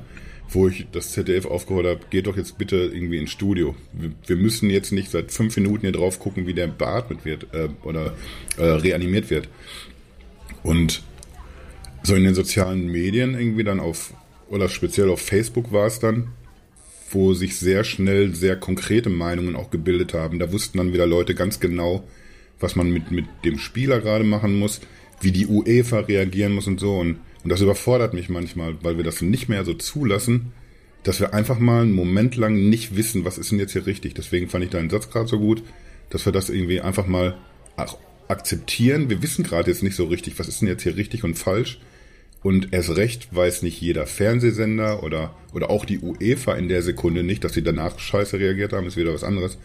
[0.49, 3.75] wo ich das ZDF aufgeholt habe, geht doch jetzt bitte irgendwie ins Studio.
[3.93, 7.53] Wir, wir, müssen jetzt nicht seit fünf Minuten hier drauf gucken, wie der beatmet wird
[7.53, 8.13] äh, oder
[8.57, 9.47] äh, reanimiert wird.
[10.63, 11.03] Und
[12.03, 14.13] so in den sozialen Medien irgendwie dann auf,
[14.49, 16.29] oder speziell auf Facebook war es dann,
[17.13, 20.39] wo sich sehr schnell sehr konkrete Meinungen auch gebildet haben.
[20.39, 22.03] Da wussten dann wieder Leute ganz genau,
[22.59, 24.81] was man mit, mit dem Spieler gerade machen muss,
[25.19, 26.97] wie die UEFA reagieren muss und so.
[26.97, 30.53] Und, und das überfordert mich manchmal, weil wir das nicht mehr so zulassen,
[31.03, 34.13] dass wir einfach mal einen Moment lang nicht wissen, was ist denn jetzt hier richtig.
[34.13, 35.63] Deswegen fand ich deinen Satz gerade so gut,
[36.09, 37.37] dass wir das irgendwie einfach mal
[38.27, 39.09] akzeptieren.
[39.09, 41.79] Wir wissen gerade jetzt nicht so richtig, was ist denn jetzt hier richtig und falsch.
[42.43, 47.23] Und erst recht weiß nicht jeder Fernsehsender oder, oder auch die UEFA in der Sekunde
[47.23, 49.59] nicht, dass sie danach scheiße reagiert haben, ist wieder was anderes.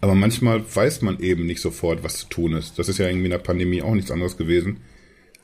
[0.00, 2.78] Aber manchmal weiß man eben nicht sofort, was zu tun ist.
[2.78, 4.78] Das ist ja irgendwie in der Pandemie auch nichts anderes gewesen.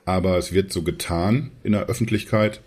[0.04, 2.60] Aber es wird so getan in der Öffentlichkeit,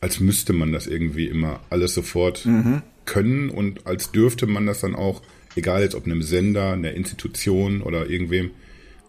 [0.00, 2.82] als müsste man das irgendwie immer alles sofort mhm.
[3.04, 5.22] können und als dürfte man das dann auch,
[5.56, 8.50] egal jetzt ob einem Sender, einer Institution oder irgendwem,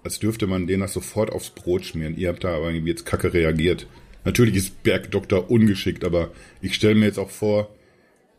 [0.04, 2.18] als dürfte man denen das sofort aufs Brot schmieren.
[2.18, 3.88] Ihr habt da aber irgendwie jetzt kacke reagiert.
[4.26, 6.32] Natürlich ist Bergdoktor ungeschickt, aber
[6.62, 7.70] ich stelle mir jetzt auch vor,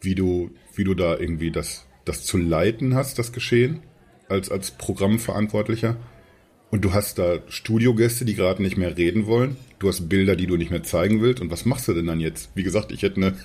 [0.01, 3.81] wie du, wie du da irgendwie das, das zu leiten hast, das Geschehen,
[4.29, 5.97] als, als Programmverantwortlicher.
[6.71, 9.57] Und du hast da Studiogäste, die gerade nicht mehr reden wollen.
[9.79, 11.41] Du hast Bilder, die du nicht mehr zeigen willst.
[11.41, 12.51] Und was machst du denn dann jetzt?
[12.55, 13.37] Wie gesagt, ich hätte eine,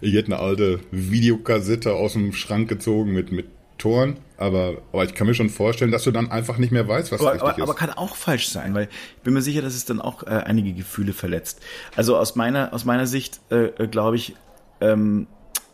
[0.00, 3.46] ich hätte eine alte Videokassette aus dem Schrank gezogen mit, mit
[3.80, 7.10] Toren, aber, aber ich kann mir schon vorstellen, dass du dann einfach nicht mehr weißt,
[7.10, 7.62] was aber, richtig aber, ist.
[7.62, 10.28] Aber kann auch falsch sein, weil ich bin mir sicher, dass es dann auch äh,
[10.30, 11.60] einige Gefühle verletzt.
[11.96, 14.36] Also aus meiner, aus meiner Sicht äh, äh glaube ich,
[14.80, 15.26] ähm,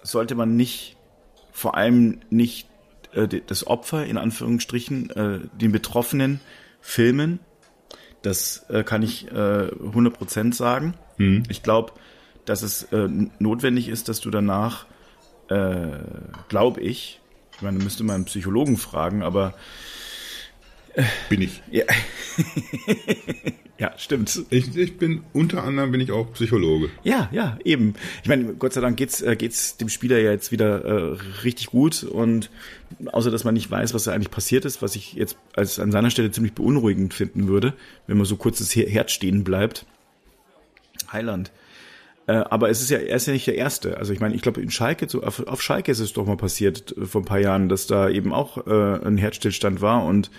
[0.03, 0.97] sollte man nicht,
[1.53, 2.69] vor allem nicht
[3.13, 6.41] äh, das Opfer in Anführungsstrichen, äh, den Betroffenen
[6.81, 7.41] filmen.
[8.23, 10.95] Das äh, kann ich äh, 100% sagen.
[11.19, 11.43] Mhm.
[11.49, 11.93] Ich glaube,
[12.45, 14.87] dass es äh, notwendig ist, dass du danach,
[15.49, 15.89] äh,
[16.49, 17.21] glaube ich,
[17.57, 19.55] ich meine, müsste man einen Psychologen fragen, aber
[21.29, 21.63] bin ich.
[21.71, 21.85] Ja,
[23.79, 24.45] ja stimmt.
[24.51, 26.91] Ich, ich bin unter anderem bin ich auch Psychologe.
[27.05, 27.95] Ja, ja, eben.
[28.23, 31.67] Ich meine, Gott sei Dank geht's äh, geht's dem Spieler ja jetzt wieder äh, richtig
[31.67, 32.51] gut und
[33.07, 35.93] außer dass man nicht weiß, was da eigentlich passiert ist, was ich jetzt als an
[35.93, 37.75] seiner Stelle ziemlich beunruhigend finden würde,
[38.07, 39.85] wenn man so kurz das Herz stehen bleibt.
[41.13, 41.51] Heiland.
[42.27, 43.97] Äh, aber es ist ja, er ist ja nicht der Erste.
[43.99, 46.37] Also ich meine, ich glaube, in Schalke, so, auf, auf Schalke ist es doch mal
[46.37, 50.31] passiert äh, vor ein paar Jahren, dass da eben auch äh, ein Herzstillstand war und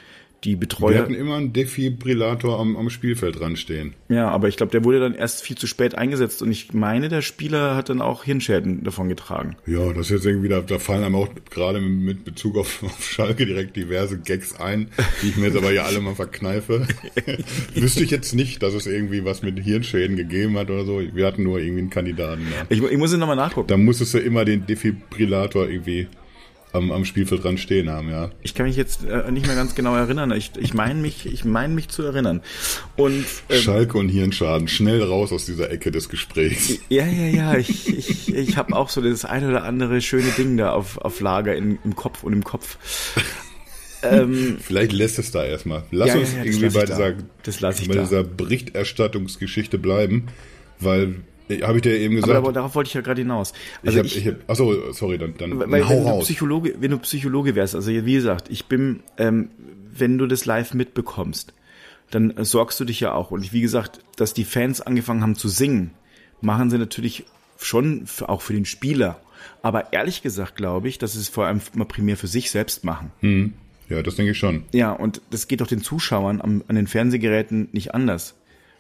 [0.44, 0.94] die Betreuer.
[0.94, 3.94] Wir hatten immer einen Defibrillator am, am Spielfeld dran stehen.
[4.10, 7.10] Ja, aber ich glaube, der wurde dann erst viel zu spät eingesetzt und ich meine,
[7.10, 9.56] der Spieler hat dann auch Hirnschäden davon getragen.
[9.66, 13.04] Ja, das ist jetzt irgendwie, da, da fallen einem auch gerade mit Bezug auf, auf
[13.04, 14.90] Schalke direkt diverse Gags ein,
[15.22, 16.88] die ich mir jetzt aber ja alle mal verkneife.
[17.74, 21.02] Wüsste ich jetzt nicht, dass es irgendwie was mit Hirnschäden gegeben hat oder so.
[21.14, 22.42] Wir hatten nur irgendwie einen Kandidaten.
[22.42, 22.66] Ja.
[22.70, 23.68] Ich, ich muss ihn nochmal nachgucken.
[23.68, 26.08] Da musstest du immer den Defibrillator irgendwie
[26.74, 28.30] am, am Spielfeld dran stehen haben, ja.
[28.44, 30.32] Ich kann mich jetzt äh, nicht mehr ganz genau erinnern.
[30.32, 32.42] Ich, ich meine mich, ich meine mich zu erinnern.
[32.96, 36.78] Und ähm, Schalke und Hirnschaden, schnell raus aus dieser Ecke des Gesprächs.
[36.90, 37.58] Ja, ja, ja.
[37.58, 41.20] Ich, ich, ich habe auch so das eine oder andere schöne Ding da auf, auf
[41.20, 42.78] Lager in, im Kopf und im Kopf.
[44.04, 45.84] ähm, Vielleicht lässt es da erstmal.
[45.92, 47.14] Lass ja, uns ja, ja, irgendwie bei dieser,
[47.88, 50.28] bei dieser Berichterstattungsgeschichte bleiben,
[50.80, 51.16] weil
[51.50, 52.34] habe ich dir eben gesagt.
[52.34, 53.54] Aber darauf wollte ich ja gerade hinaus.
[53.86, 56.20] Also ich hab, ich, ich hab, achso, sorry, dann, dann weil, hau wenn raus.
[56.20, 59.50] Du Psychologe, wenn du Psychologe wärst, also wie gesagt, ich bin, ähm,
[59.92, 61.54] wenn du das live mitbekommst,
[62.12, 63.32] dann äh, sorgst du dich ja auch.
[63.32, 65.92] Und wie gesagt, dass die Fans angefangen haben zu singen,
[66.42, 67.26] machen sie natürlich
[67.60, 69.20] schon auch für den Spieler.
[69.62, 72.84] Aber ehrlich gesagt glaube ich, dass sie es vor allem mal primär für sich selbst
[72.84, 73.12] machen.
[73.22, 73.54] Hm.
[73.90, 74.64] Ja, das denke ich schon.
[74.74, 78.36] Ja, und das geht doch den Zuschauern am, an den Fernsehgeräten nicht anders.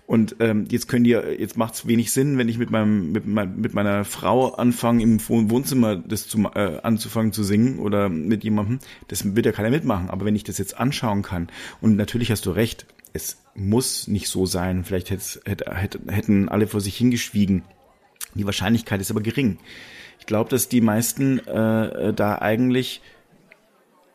[0.07, 3.27] Und ähm, jetzt können die, jetzt macht es wenig Sinn, wenn ich mit meinem mit,
[3.27, 8.79] mit meiner Frau anfange im Wohnzimmer das zu, äh, anzufangen zu singen oder mit jemandem.
[9.09, 10.09] Das wird ja keiner mitmachen.
[10.09, 11.49] Aber wenn ich das jetzt anschauen kann
[11.81, 14.85] und natürlich hast du recht, es muss nicht so sein.
[14.85, 15.41] Vielleicht hätte,
[15.75, 17.63] hätte, hätten alle vor sich hingeschwiegen.
[18.33, 19.57] Die Wahrscheinlichkeit ist aber gering.
[20.19, 23.01] Ich glaube, dass die meisten äh, da eigentlich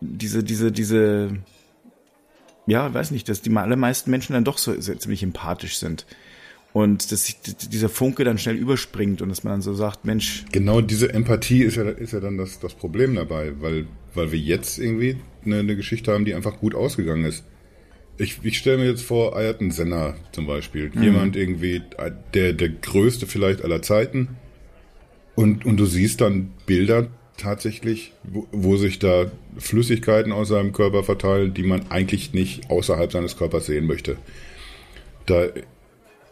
[0.01, 1.37] diese diese diese
[2.67, 6.07] ja, weiß nicht, dass die allermeisten Menschen dann doch so, so ziemlich empathisch sind.
[6.73, 10.47] Und dass dieser Funke dann schnell überspringt und dass man dann so sagt, Mensch.
[10.53, 14.39] Genau diese Empathie ist ja, ist ja dann das, das Problem dabei, weil, weil wir
[14.39, 17.45] jetzt irgendwie eine, eine Geschichte haben, die einfach gut ausgegangen ist.
[18.17, 20.91] Ich, ich stelle mir jetzt vor, Ayrton Senna zum Beispiel.
[20.95, 21.03] Mhm.
[21.03, 21.83] Jemand irgendwie,
[22.33, 24.37] der, der größte vielleicht aller Zeiten.
[25.35, 27.09] Und, und du siehst dann Bilder
[27.43, 33.11] tatsächlich, wo, wo sich da Flüssigkeiten aus seinem Körper verteilen, die man eigentlich nicht außerhalb
[33.11, 34.17] seines Körpers sehen möchte.
[35.27, 35.49] Da,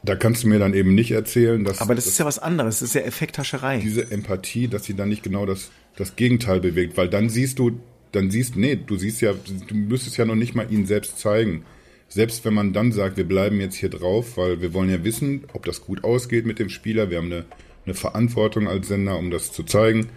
[0.03, 1.81] da kannst du mir dann eben nicht erzählen, dass.
[1.81, 3.79] Aber das ist ja was anderes, das ist ja Effekthascherei.
[3.79, 7.81] Diese Empathie, dass sie dann nicht genau das, das Gegenteil bewegt, weil dann siehst du,
[8.12, 9.35] dann siehst, nee, du siehst ja,
[9.66, 11.64] du müsstest ja noch nicht mal ihn selbst zeigen.
[12.09, 15.44] Selbst wenn man dann sagt, wir bleiben jetzt hier drauf, weil wir wollen ja wissen,
[15.53, 17.44] ob das gut ausgeht mit dem Spieler, wir haben eine,
[17.85, 20.09] eine Verantwortung als Sender, um das zu zeigen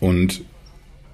[0.00, 0.42] und,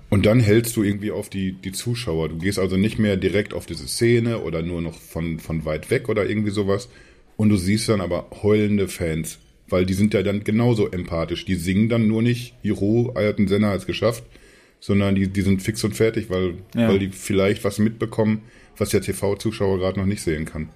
[0.09, 2.29] und dann hältst du irgendwie auf die, die Zuschauer.
[2.29, 5.91] Du gehst also nicht mehr direkt auf diese Szene oder nur noch von, von weit
[5.91, 6.89] weg oder irgendwie sowas.
[7.37, 11.45] Und du siehst dann aber heulende Fans, weil die sind ja dann genauso empathisch.
[11.45, 14.25] Die singen dann nur nicht, Hiro, Ayrton Senna hat es geschafft,
[14.81, 16.89] sondern die, die sind fix und fertig, weil, ja.
[16.89, 18.43] weil die vielleicht was mitbekommen,
[18.79, 20.71] was der TV-Zuschauer gerade noch nicht sehen kann.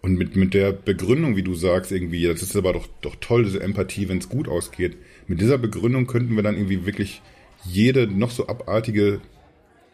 [0.00, 3.44] Und mit, mit der Begründung, wie du sagst, irgendwie, das ist aber doch, doch toll,
[3.44, 4.96] diese Empathie, wenn es gut ausgeht.
[5.28, 7.22] Mit dieser Begründung könnten wir dann irgendwie wirklich
[7.64, 9.20] jede noch so abartige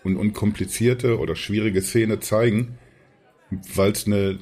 [0.04, 2.78] und, und komplizierte oder schwierige Szene zeigen,
[3.74, 4.38] weil es eine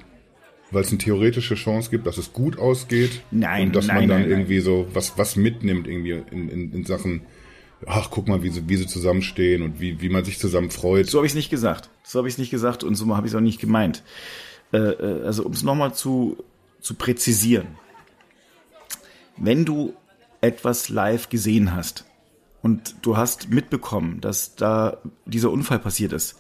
[0.71, 4.09] weil es eine theoretische Chance gibt, dass es gut ausgeht nein, und dass nein, man
[4.09, 7.23] dann nein, irgendwie so was was mitnimmt irgendwie in, in, in Sachen
[7.87, 11.09] ach guck mal wie sie wie sie zusammenstehen und wie wie man sich zusammen freut.
[11.09, 11.91] So habe ich es nicht gesagt.
[12.03, 14.03] So habe ich es nicht gesagt und so habe ich es auch nicht gemeint.
[14.73, 16.39] Äh, äh also um es nochmal zu
[16.81, 17.69] zu präzisieren.
[19.37, 19.95] Wenn du
[20.43, 22.05] etwas live gesehen hast
[22.61, 26.37] und du hast mitbekommen, dass da dieser Unfall passiert ist,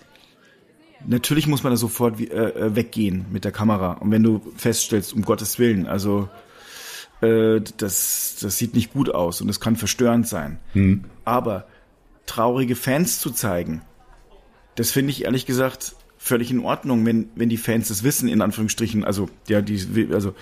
[1.06, 3.92] natürlich muss man da sofort äh, äh, weggehen mit der Kamera.
[3.94, 6.28] Und wenn du feststellst, um Gottes Willen, also
[7.20, 10.58] äh, das, das sieht nicht gut aus und es kann verstörend sein.
[10.74, 11.04] Mhm.
[11.24, 11.66] Aber
[12.26, 13.82] traurige Fans zu zeigen.
[14.74, 18.42] Das finde ich ehrlich gesagt völlig in Ordnung, wenn, wenn die Fans das wissen, in
[18.42, 19.02] Anführungsstrichen.
[19.02, 20.34] Also, ja, die, also,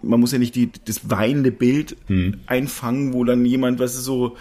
[0.00, 2.40] man muss ja nicht die, das weinende Bild hm.
[2.46, 4.38] einfangen, wo dann jemand, was ist so,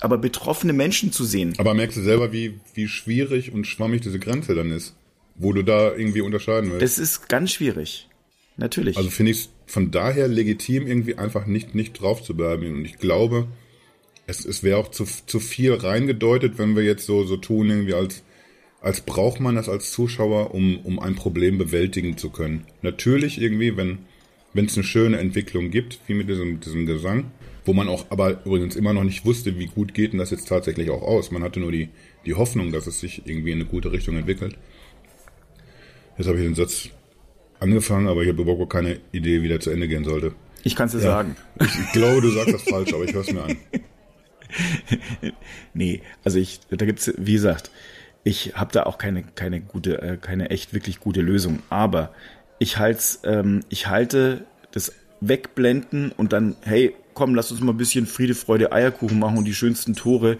[0.00, 1.54] aber betroffene Menschen zu sehen.
[1.58, 4.94] Aber merkst du selber, wie, wie schwierig und schwammig diese Grenze dann ist?
[5.34, 6.82] Wo du da irgendwie unterscheiden willst?
[6.82, 8.08] Das ist ganz schwierig.
[8.56, 8.96] Natürlich.
[8.96, 12.72] Also finde ich es von daher legitim, irgendwie einfach nicht, nicht drauf zu bleiben.
[12.72, 13.48] Und ich glaube,
[14.28, 17.94] es, es wäre auch zu, zu viel reingedeutet, wenn wir jetzt so, so tun, irgendwie
[17.94, 18.22] als,
[18.80, 22.64] als braucht man das als Zuschauer, um, um ein Problem bewältigen zu können.
[22.82, 23.98] Natürlich irgendwie, wenn
[24.56, 27.30] wenn es eine schöne Entwicklung gibt, wie mit diesem, diesem Gesang,
[27.64, 30.48] wo man auch aber übrigens immer noch nicht wusste, wie gut geht denn das jetzt
[30.48, 31.30] tatsächlich auch aus.
[31.30, 31.90] Man hatte nur die,
[32.24, 34.56] die Hoffnung, dass es sich irgendwie in eine gute Richtung entwickelt.
[36.16, 36.88] Jetzt habe ich den Satz
[37.60, 40.32] angefangen, aber ich habe überhaupt keine Idee, wie der zu Ende gehen sollte.
[40.62, 41.36] Ich kann es dir ja, sagen.
[41.60, 43.56] Ich, glaube, du sagst das falsch, aber ich höre es mir an.
[45.74, 47.70] nee, also ich, da gibt's, wie gesagt,
[48.26, 51.60] ich habe da auch keine, keine gute, äh, keine echt wirklich gute Lösung.
[51.70, 52.12] Aber
[52.58, 57.76] ich halte, ähm, ich halte das Wegblenden und dann, hey, komm, lass uns mal ein
[57.76, 60.38] bisschen Friede, Freude, Eierkuchen machen und die schönsten Tore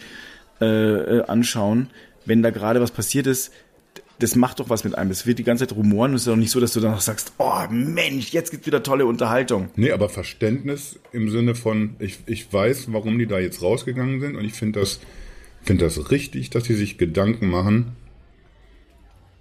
[0.60, 1.90] äh, äh anschauen.
[2.24, 3.52] Wenn da gerade was passiert ist,
[4.18, 5.12] das macht doch was mit einem.
[5.12, 7.00] Es wird die ganze Zeit rumoren und es ist doch nicht so, dass du danach
[7.00, 9.68] sagst, oh Mensch, jetzt gibt's wieder tolle Unterhaltung.
[9.76, 14.34] Nee, aber Verständnis im Sinne von, ich, ich weiß, warum die da jetzt rausgegangen sind
[14.34, 14.98] und ich finde das,
[15.66, 17.92] finde das richtig, dass sie sich Gedanken machen,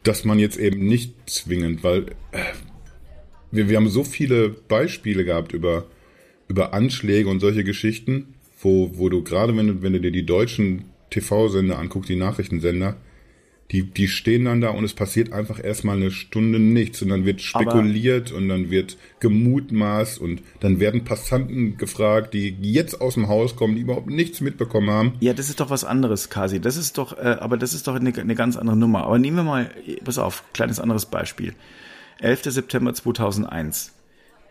[0.04, 2.54] dass man jetzt eben nicht zwingend, weil äh,
[3.52, 5.86] wir, wir haben so viele Beispiele gehabt über,
[6.48, 10.26] über Anschläge und solche Geschichten, wo, wo du gerade, wenn du, wenn du dir die
[10.26, 12.98] deutschen TV-Sender anguckst, die Nachrichtensender,
[13.72, 17.26] die, die stehen dann da und es passiert einfach erstmal eine Stunde nichts und dann
[17.26, 23.16] wird spekuliert Aber und dann wird gemutmaßt und dann werden Passanten gefragt, die jetzt aus
[23.16, 25.14] dem Haus kommen, die überhaupt nichts mitbekommen haben.
[25.20, 26.60] Ja, das ist doch was anderes, Kasi.
[26.60, 29.06] Das ist doch, äh, aber das ist doch eine, eine ganz andere Nummer.
[29.06, 29.72] Aber nehmen wir mal,
[30.04, 31.56] pass auf, kleines anderes Beispiel.
[32.20, 32.44] 11.
[32.44, 33.94] September 2001.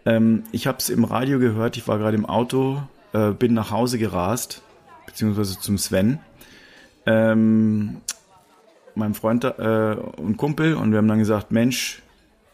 [0.07, 3.71] Ähm, ich habe es im Radio gehört, ich war gerade im Auto, äh, bin nach
[3.71, 4.63] Hause gerast,
[5.07, 6.19] beziehungsweise zum Sven.
[7.07, 7.99] Ähm,
[8.97, 12.03] meinem Freund äh, und Kumpel und wir haben dann gesagt, Mensch,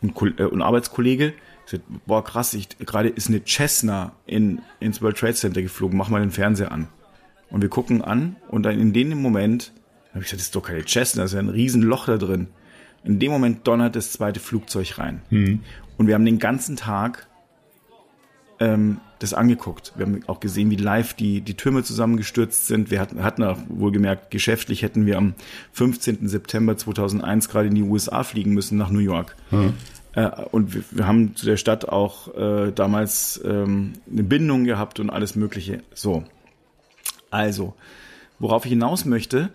[0.03, 5.18] ein, äh, ein Arbeitskollege, gesagt, boah krass, ich, gerade ist eine Cessna in, ins World
[5.18, 6.88] Trade Center geflogen, mach mal den Fernseher an.
[7.50, 9.72] Und wir gucken an und dann in dem Moment
[10.11, 12.48] habe ich gesagt, das ist doch keine Cessna, das ist ja ein Riesenloch da drin.
[13.03, 15.22] In dem Moment donnert das zweite Flugzeug rein.
[15.31, 15.61] Mhm.
[15.96, 17.26] Und wir haben den ganzen Tag
[18.61, 19.92] ähm, das angeguckt.
[19.96, 22.90] Wir haben auch gesehen, wie live die, die Türme zusammengestürzt sind.
[22.90, 25.35] Wir hatten, hatten auch wohlgemerkt, geschäftlich hätten wir am
[25.73, 26.29] 15.
[26.29, 29.37] September 2001 gerade in die USA fliegen müssen, nach New York.
[29.51, 29.75] Mhm.
[30.14, 35.01] Äh, und wir, wir, haben zu der Stadt auch äh, damals ähm, eine Bindung gehabt
[35.01, 35.83] und alles Mögliche.
[35.94, 36.25] So.
[37.31, 37.75] Also,
[38.38, 39.51] worauf ich hinaus möchte,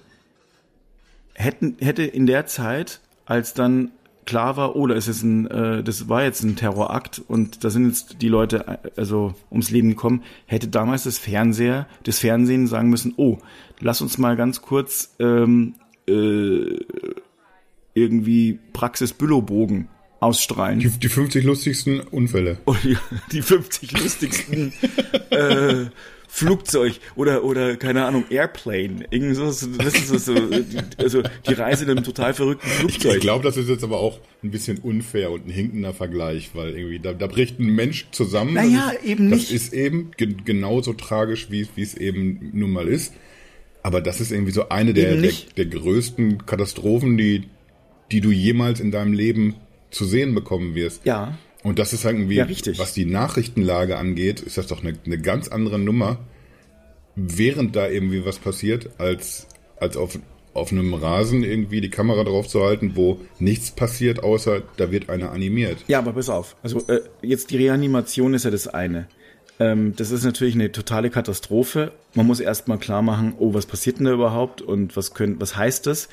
[1.33, 3.91] hätten, hätte in der Zeit, als dann
[4.25, 7.69] klar war, oh, da ist jetzt ein, äh, das war jetzt ein Terrorakt und da
[7.69, 12.67] sind jetzt die Leute äh, also ums Leben gekommen, hätte damals das Fernseher, das Fernsehen
[12.67, 13.37] sagen müssen, oh,
[13.79, 15.75] lass uns mal ganz kurz ähm,
[16.07, 16.79] äh,
[17.93, 19.87] irgendwie Praxis Büllobogen
[20.19, 20.79] ausstrahlen.
[20.79, 22.57] Die, die 50 lustigsten Unfälle.
[22.65, 22.97] Oh, die,
[23.31, 24.73] die 50 lustigsten
[25.29, 25.85] äh,
[26.27, 30.35] Flugzeug oder oder keine Ahnung Airplane irgendwie so das ist so
[30.97, 33.15] also die Reise in einem total verrückten Flugzeug.
[33.15, 36.75] Ich glaube, das ist jetzt aber auch ein bisschen unfair und ein hinkender Vergleich, weil
[36.75, 38.53] irgendwie da, da bricht ein Mensch zusammen.
[38.53, 39.49] Naja, ist, eben nicht.
[39.49, 43.13] Das ist eben ge genauso tragisch, wie wie es eben nun mal ist.
[43.83, 47.43] Aber das ist irgendwie so eine der, der, der größten Katastrophen, die
[48.11, 49.55] die du jemals in deinem Leben
[49.91, 51.05] zu sehen bekommen wirst.
[51.05, 51.37] Ja.
[51.65, 52.47] Und das ist halt irgendwie, ja,
[52.77, 56.19] was die Nachrichtenlage angeht, ist das doch eine, eine ganz andere Nummer,
[57.15, 59.47] während da irgendwie was passiert, als,
[59.77, 60.19] als auf,
[60.53, 65.09] auf einem Rasen irgendwie die Kamera drauf zu halten, wo nichts passiert, außer da wird
[65.09, 65.79] einer animiert.
[65.87, 66.55] Ja, aber pass auf.
[66.61, 69.07] Also äh, jetzt die Reanimation ist ja das eine.
[69.59, 71.93] Ähm, das ist natürlich eine totale Katastrophe.
[72.13, 75.57] Man muss erstmal klar machen, oh, was passiert denn da überhaupt und was können, was
[75.57, 76.09] heißt das?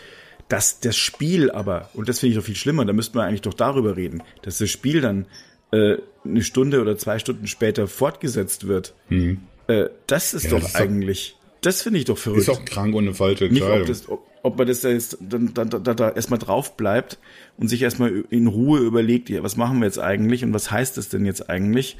[0.52, 3.40] Dass das Spiel aber, und das finde ich doch viel schlimmer, da müssten wir eigentlich
[3.40, 5.24] doch darüber reden, dass das Spiel dann
[5.70, 8.92] äh, eine Stunde oder zwei Stunden später fortgesetzt wird.
[9.08, 9.40] Mhm.
[9.66, 12.42] Äh, das ist ja, doch das eigentlich, ist das finde ich doch verrückt.
[12.42, 13.79] Ist auch krank und eine falsche Entscheidung.
[13.79, 17.18] Nicht, ob, das, ob, ob man das jetzt dann, dann, dann, da erstmal drauf bleibt
[17.56, 20.98] und sich erstmal in Ruhe überlegt, ja, was machen wir jetzt eigentlich und was heißt
[20.98, 21.96] das denn jetzt eigentlich?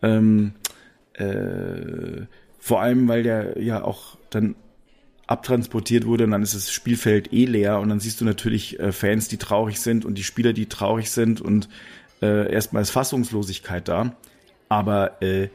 [0.00, 0.52] Ähm,
[1.14, 2.26] äh,
[2.60, 4.54] vor allem, weil der ja auch dann
[5.30, 8.90] abtransportiert wurde und dann ist das Spielfeld eh leer und dann siehst du natürlich äh,
[8.90, 11.68] Fans, die traurig sind und die Spieler, die traurig sind und
[12.20, 14.16] äh, erstmal ist Fassungslosigkeit da.
[14.68, 15.48] Aber äh,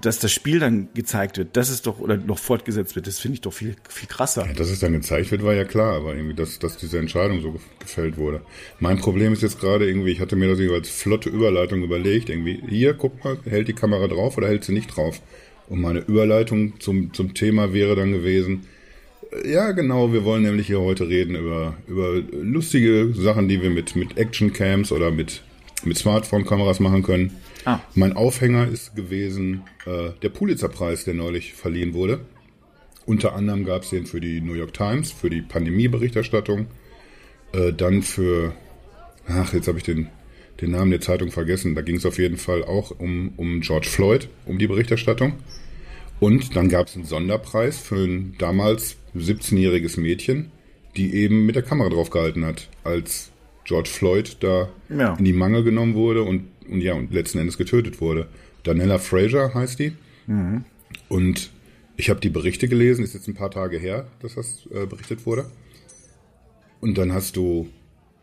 [0.00, 3.36] dass das Spiel dann gezeigt wird, das ist doch, oder noch fortgesetzt wird, das finde
[3.36, 4.44] ich doch viel, viel krasser.
[4.46, 7.40] Ja, dass es dann gezeigt wird, war ja klar, aber irgendwie, dass, dass diese Entscheidung
[7.40, 8.42] so gefällt wurde.
[8.80, 12.62] Mein Problem ist jetzt gerade irgendwie, ich hatte mir das als flotte Überleitung überlegt, irgendwie,
[12.68, 15.22] hier, guck mal, hält die Kamera drauf oder hält sie nicht drauf?
[15.68, 18.66] Und meine Überleitung zum, zum Thema wäre dann gewesen,
[19.32, 23.70] äh, ja, genau, wir wollen nämlich hier heute reden über, über lustige Sachen, die wir
[23.70, 25.42] mit, mit Actioncams oder mit,
[25.84, 27.36] mit Smartphone-Kameras machen können.
[27.64, 27.80] Ah.
[27.94, 32.20] Mein Aufhänger ist gewesen äh, der Pulitzer-Preis, der neulich verliehen wurde.
[33.04, 36.66] Unter anderem gab es den für die New York Times, für die Pandemieberichterstattung,
[37.52, 38.52] äh, dann für,
[39.26, 40.08] ach, jetzt habe ich den,
[40.60, 41.74] den Namen der Zeitung vergessen.
[41.74, 45.34] Da ging es auf jeden Fall auch um, um George Floyd, um die Berichterstattung.
[46.20, 50.50] Und dann gab es einen Sonderpreis für ein damals 17-jähriges Mädchen,
[50.96, 53.30] die eben mit der Kamera draufgehalten hat, als
[53.64, 55.14] George Floyd da ja.
[55.14, 58.28] in die Mangel genommen wurde und und ja, und letzten Endes getötet wurde.
[58.62, 59.92] Danella Fraser heißt die.
[60.26, 60.64] Mhm.
[61.08, 61.50] Und
[61.96, 65.26] ich habe die Berichte gelesen, ist jetzt ein paar Tage her, dass das äh, berichtet
[65.26, 65.46] wurde.
[66.80, 67.68] Und dann hast du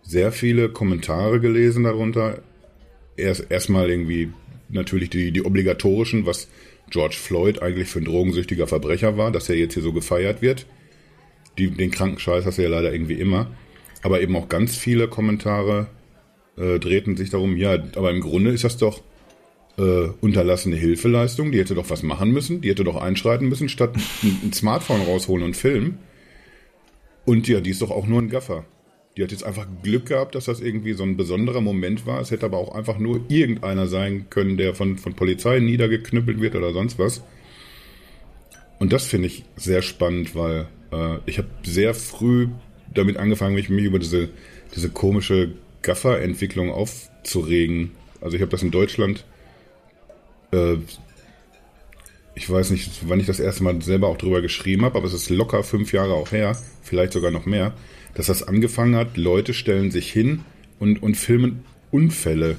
[0.05, 2.39] sehr viele Kommentare gelesen darunter.
[3.17, 4.31] Erst erstmal irgendwie
[4.69, 6.47] natürlich die, die obligatorischen, was
[6.89, 10.65] George Floyd eigentlich für ein drogensüchtiger Verbrecher war, dass er jetzt hier so gefeiert wird.
[11.57, 13.47] Die, den kranken Scheiß hast du ja leider irgendwie immer.
[14.03, 15.87] Aber eben auch ganz viele Kommentare,
[16.57, 19.01] äh, drehten sich darum, ja, aber im Grunde ist das doch
[19.77, 23.95] äh, unterlassene Hilfeleistung, die hätte doch was machen müssen, die hätte doch einschreiten müssen, statt
[23.95, 25.97] ein, ein Smartphone rausholen und filmen.
[27.25, 28.65] Und ja, die ist doch auch nur ein Gaffer.
[29.17, 32.19] Die hat jetzt einfach Glück gehabt, dass das irgendwie so ein besonderer Moment war.
[32.19, 36.55] Es hätte aber auch einfach nur irgendeiner sein können, der von, von Polizei niedergeknüppelt wird
[36.55, 37.23] oder sonst was.
[38.77, 42.49] Und das finde ich sehr spannend, weil äh, ich habe sehr früh
[42.93, 44.29] damit angefangen, mich, mich über diese,
[44.75, 47.91] diese komische Gaffer-Entwicklung aufzuregen.
[48.19, 49.23] Also ich habe das in Deutschland,
[50.51, 50.75] äh,
[52.35, 55.13] ich weiß nicht, wann ich das erste Mal selber auch drüber geschrieben habe, aber es
[55.13, 57.73] ist locker fünf Jahre auch her, vielleicht sogar noch mehr,
[58.15, 60.41] dass das angefangen hat, Leute stellen sich hin
[60.79, 62.57] und, und filmen Unfälle.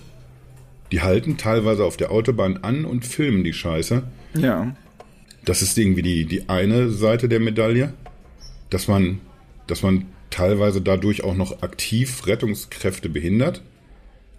[0.93, 4.05] Die halten teilweise auf der Autobahn an und filmen die Scheiße.
[4.39, 4.77] Ja.
[5.45, 7.93] Das ist irgendwie die, die eine Seite der Medaille,
[8.71, 9.21] dass man,
[9.67, 13.63] dass man teilweise dadurch auch noch aktiv Rettungskräfte behindert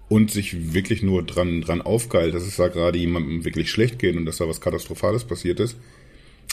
[0.10, 4.16] und sich wirklich nur dran, dran aufgeilt, dass es da gerade jemandem wirklich schlecht geht
[4.16, 5.78] und dass da was Katastrophales passiert ist.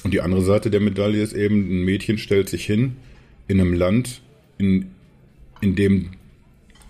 [0.03, 2.97] Und die andere Seite der Medaille ist eben, ein Mädchen stellt sich hin
[3.47, 4.23] in einem Land,
[4.59, 4.91] in,
[5.61, 6.11] in dem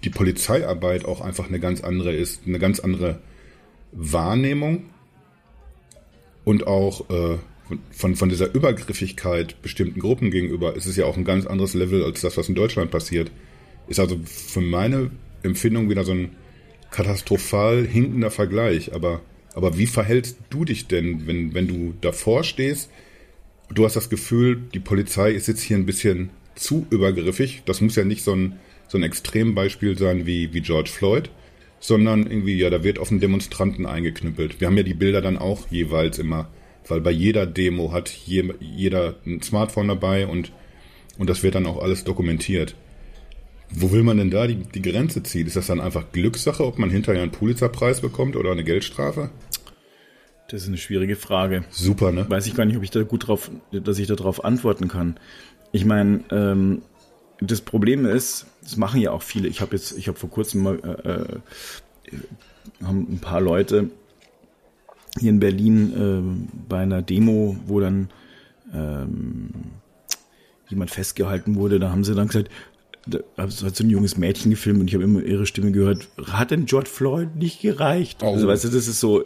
[0.04, 3.20] die Polizeiarbeit auch einfach eine ganz andere ist, eine ganz andere
[3.92, 4.84] Wahrnehmung
[6.44, 7.38] und auch äh,
[7.90, 12.04] von, von dieser Übergriffigkeit bestimmten Gruppen gegenüber ist es ja auch ein ganz anderes Level
[12.04, 13.30] als das, was in Deutschland passiert.
[13.88, 15.10] Ist also für meine
[15.42, 16.36] Empfindung wieder so ein
[16.90, 18.94] katastrophal hinkender Vergleich.
[18.94, 19.22] Aber,
[19.54, 22.90] aber wie verhältst du dich denn, wenn, wenn du davor stehst?
[23.72, 27.62] Du hast das Gefühl, die Polizei ist jetzt hier ein bisschen zu übergriffig.
[27.66, 31.30] Das muss ja nicht so ein, so ein Extrembeispiel sein wie, wie George Floyd,
[31.80, 34.60] sondern irgendwie, ja, da wird auf den Demonstranten eingeknüppelt.
[34.60, 36.48] Wir haben ja die Bilder dann auch jeweils immer
[36.88, 40.52] weil bei jeder Demo hat je, jeder ein Smartphone dabei und,
[41.18, 42.74] und das wird dann auch alles dokumentiert.
[43.70, 45.46] Wo will man denn da die, die Grenze ziehen?
[45.46, 49.30] Ist das dann einfach Glückssache, ob man hinterher einen Pulitzerpreis bekommt oder eine Geldstrafe?
[50.48, 51.64] Das ist eine schwierige Frage.
[51.70, 52.28] Super, ne?
[52.28, 55.18] Weiß ich gar nicht, ob ich da gut drauf, dass ich darauf antworten kann.
[55.74, 56.82] Ich meine, ähm,
[57.40, 59.48] das Problem ist, das machen ja auch viele.
[59.48, 62.18] Ich habe jetzt, ich habe vor kurzem mal äh, äh,
[62.84, 63.90] haben ein paar Leute
[65.18, 68.08] hier in Berlin äh, bei einer Demo, wo dann
[68.72, 69.50] ähm,
[70.68, 72.52] jemand festgehalten wurde, da haben sie dann gesagt,
[73.06, 76.52] da hat so ein junges Mädchen gefilmt und ich habe immer ihre Stimme gehört, hat
[76.52, 78.22] denn George Floyd nicht gereicht?
[78.22, 78.32] Oh.
[78.32, 79.24] Also weißt du, das ist so,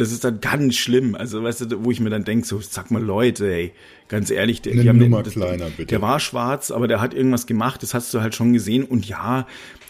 [0.00, 1.14] das ist dann ganz schlimm.
[1.14, 3.72] Also weißt du, wo ich mir dann denke, so, sag mal Leute, ey,
[4.08, 5.86] ganz ehrlich, der, die haben Nummer den, kleiner, bitte.
[5.86, 9.06] der war schwarz, aber der hat irgendwas gemacht, das hast du halt schon gesehen und
[9.06, 9.46] ja,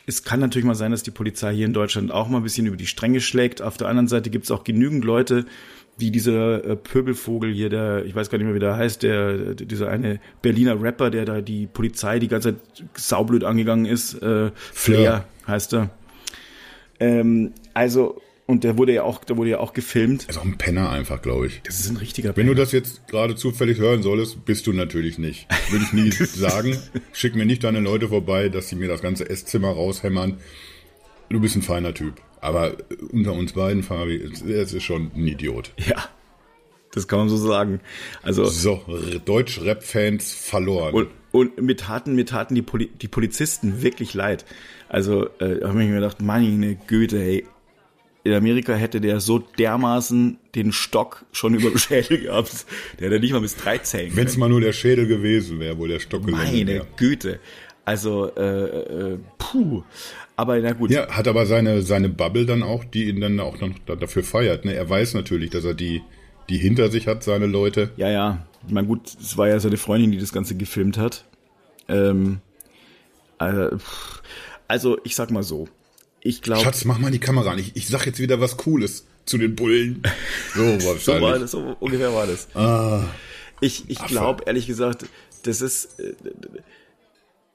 [0.07, 2.67] es kann natürlich mal sein, dass die Polizei hier in Deutschland auch mal ein bisschen
[2.67, 3.63] über die Stränge schlägt.
[3.63, 5.45] Auf der anderen Seite gibt es auch genügend Leute,
[5.97, 9.55] wie dieser äh, Pöbelvogel hier, der, ich weiß gar nicht mehr, wie der heißt, der,
[9.55, 14.15] dieser eine Berliner Rapper, der da die Polizei die ganze Zeit saublöd angegangen ist.
[14.15, 15.25] Äh, Flair ja.
[15.47, 15.91] heißt er.
[16.99, 18.21] Ähm, also
[18.51, 20.25] und der wurde ja auch, der wurde ja auch gefilmt.
[20.25, 21.61] ist auch ein Penner einfach, glaube ich.
[21.63, 22.49] Das ist ein richtiger Penner.
[22.49, 25.47] Wenn du das jetzt gerade zufällig hören solltest, bist du natürlich nicht.
[25.71, 26.77] Würde ich nie sagen.
[27.13, 30.39] Schick mir nicht deine Leute vorbei, dass sie mir das ganze Esszimmer raushämmern.
[31.29, 32.15] Du bist ein feiner Typ.
[32.41, 32.77] Aber
[33.13, 35.73] unter uns beiden, Fabi, es ist schon ein Idiot.
[35.77, 36.09] Ja.
[36.93, 37.81] Das kann man so sagen.
[38.23, 38.45] Also.
[38.47, 38.83] So,
[39.25, 40.93] Deutsch-Rap-Fans verloren.
[40.93, 44.45] Und, und mir taten, mir taten die, Poli die Polizisten wirklich leid.
[44.89, 47.47] Also, äh, habe ich mir gedacht, meine Güte, hey,
[48.23, 52.67] in Amerika hätte der so dermaßen den Stock schon über dem Schädel gehabt.
[52.99, 55.79] Der hätte nicht mal bis drei zählen Wenn es mal nur der Schädel gewesen wäre,
[55.79, 56.87] wo der Stock gelandet Meine wäre.
[56.97, 57.41] Güte.
[57.85, 59.83] Also, äh, äh, puh.
[60.37, 60.91] Aber na gut.
[60.91, 64.23] Ja, hat aber seine, seine Bubble dann auch, die ihn dann auch noch da- dafür
[64.23, 64.65] feiert.
[64.65, 64.75] Ne?
[64.75, 66.03] Er weiß natürlich, dass er die,
[66.49, 67.91] die hinter sich hat, seine Leute.
[67.97, 68.47] Ja, ja.
[68.67, 71.25] Ich meine, gut, es war ja seine Freundin, die das Ganze gefilmt hat.
[71.89, 72.41] Ähm,
[73.39, 74.23] äh, pff.
[74.69, 75.69] also, ich sag mal so.
[76.23, 77.59] Ich glaube, Schatz, mach mal die Kamera an.
[77.59, 80.03] Ich, ich sag jetzt wieder was Cooles zu den Bullen.
[80.55, 81.05] So wahrscheinlich.
[81.05, 82.49] so war das, so ungefähr war das.
[82.55, 83.05] Ah,
[83.61, 85.07] Ich, ich glaube, ehrlich gesagt,
[85.45, 86.15] das ist äh,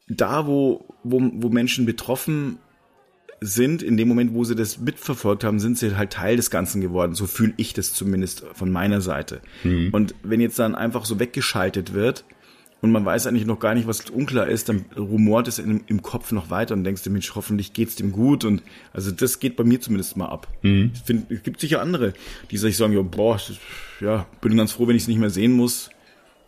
[0.07, 2.57] da, wo, wo, wo Menschen betroffen
[3.41, 6.81] sind, in dem Moment, wo sie das mitverfolgt haben, sind sie halt Teil des Ganzen
[6.81, 7.13] geworden.
[7.15, 9.41] So fühle ich das zumindest von meiner Seite.
[9.91, 12.23] Und wenn jetzt dann einfach so weggeschaltet wird
[12.85, 16.03] und man weiß eigentlich noch gar nicht, was unklar ist, dann rumort es in, im
[16.03, 18.45] Kopf noch weiter und denkst du, Mensch, hoffentlich geht's dem gut.
[18.45, 18.61] Und
[18.93, 20.47] also das geht bei mir zumindest mal ab.
[20.93, 22.13] Ich finde, es gibt sicher andere,
[22.51, 23.41] die sich sagen, ja, boah,
[24.01, 25.89] ja, bin ganz froh, wenn ich es nicht mehr sehen muss.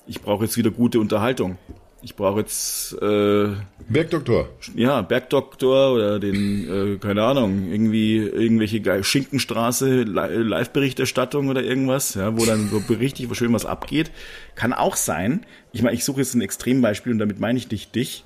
[0.06, 1.58] Ich brauche jetzt wieder gute Unterhaltung.
[2.04, 3.48] Ich brauche jetzt äh,
[3.90, 4.50] Bergdoktor.
[4.76, 12.14] ja, Bergdoktor oder den, äh, keine Ahnung, irgendwie irgendwelche Ge- Schinkenstraße, Li- Live-Berichterstattung oder irgendwas,
[12.14, 14.12] ja, wo dann so richtig schön was abgeht.
[14.56, 15.44] Kann auch sein.
[15.74, 18.26] Ich meine, ich suche jetzt ein Extrembeispiel und damit meine ich nicht dich,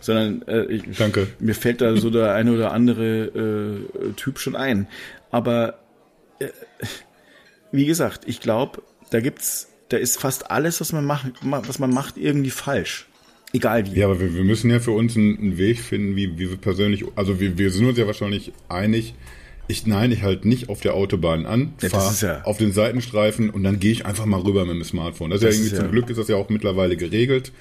[0.00, 1.28] sondern äh, ich, Danke.
[1.38, 4.88] mir fällt da so der eine oder andere äh, Typ schon ein.
[5.30, 5.78] Aber
[6.40, 6.48] äh,
[7.70, 11.90] wie gesagt, ich glaube, da gibt's, da ist fast alles, was man macht, was man
[11.94, 13.06] macht, irgendwie falsch.
[13.52, 13.98] Egal wie.
[14.00, 16.56] Ja, aber wir, wir müssen ja für uns einen, einen Weg finden, wie, wie wir
[16.56, 19.14] persönlich, also wir, wir sind uns ja wahrscheinlich einig.
[19.68, 22.58] Ich nein, ich halt nicht auf der Autobahn an, Ja, das fahr ist ja- auf
[22.58, 25.30] den Seitenstreifen und dann gehe ich einfach mal rüber mit dem Smartphone.
[25.30, 27.52] Das ist Das ja irgendwie ist ja- zum Glück ist das ja auch mittlerweile geregelt.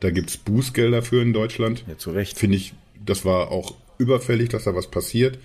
[0.00, 1.84] Da gibt's Bußgelder für in Deutschland.
[1.88, 2.36] Ja, zu Recht.
[2.38, 2.74] Finde ich,
[3.06, 5.38] das war auch überfällig, dass da was passiert.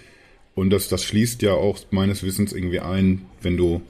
[0.56, 3.82] Und das, das schließt ja auch meines Wissens irgendwie ein, wenn du,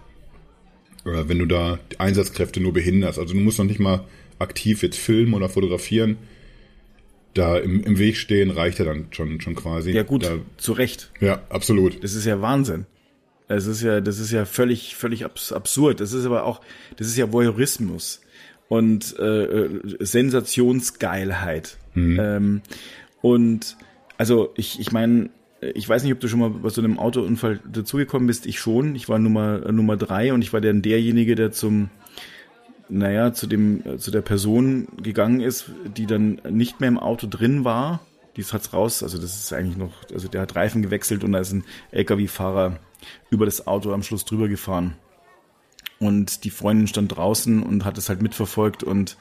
[1.04, 3.20] wenn du da die Einsatzkräfte nur behinderst.
[3.20, 4.06] Also du musst noch nicht mal
[4.40, 6.18] aktiv jetzt filmen oder fotografieren.
[7.34, 9.92] Da im, im Weg stehen reicht ja dann schon, schon quasi.
[9.92, 11.12] Ja gut, Da, zu Recht.
[11.22, 12.04] ja, absolut.
[12.04, 12.86] Das ist ja Wahnsinn.
[13.48, 16.00] Das ist ja, das ist ja völlig, völlig abs absurd.
[16.00, 16.62] Das ist aber auch,
[16.98, 18.22] das ist ja Voyeurismus
[18.70, 21.78] und äh, äh, Sensationsgeilheit.
[21.96, 22.62] Ähm,
[23.22, 23.76] und
[24.18, 25.30] also ich, ich meine,
[25.62, 28.46] ich weiß nicht, ob du schon mal bei so einem Autounfall dazugekommen bist.
[28.46, 28.96] Ich schon.
[28.96, 31.90] Ich war Nummer Nummer drei und ich war dann derjenige, der zum
[32.92, 37.64] naja, zu dem, zu der Person gegangen ist, die dann nicht mehr im Auto drin
[37.64, 38.02] war.
[38.36, 41.40] Die hat's raus, also das ist eigentlich noch, also der hat Reifen gewechselt und da
[41.40, 42.80] ist ein LKW-Fahrer
[43.30, 44.96] über das Auto am Schluss drüber gefahren.
[46.00, 49.18] Und die Freundin stand draußen und hat es halt mitverfolgt und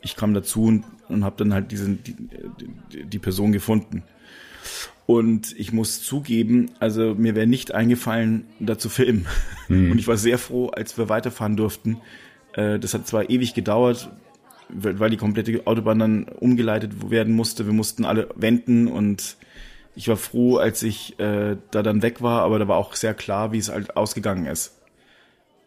[0.00, 2.16] ich kam dazu und, und habe dann halt diesen, die,
[2.90, 4.02] die, die Person gefunden.
[5.06, 9.26] Und ich muss zugeben, also mir wäre nicht eingefallen, da zu filmen.
[9.68, 11.98] Und ich war sehr froh, als wir weiterfahren durften.
[12.54, 14.10] Äh, Das hat zwar ewig gedauert,
[14.68, 17.66] weil weil die komplette Autobahn dann umgeleitet werden musste.
[17.66, 19.36] Wir mussten alle wenden und
[19.96, 23.12] ich war froh, als ich äh, da dann weg war, aber da war auch sehr
[23.14, 24.78] klar, wie es halt ausgegangen ist.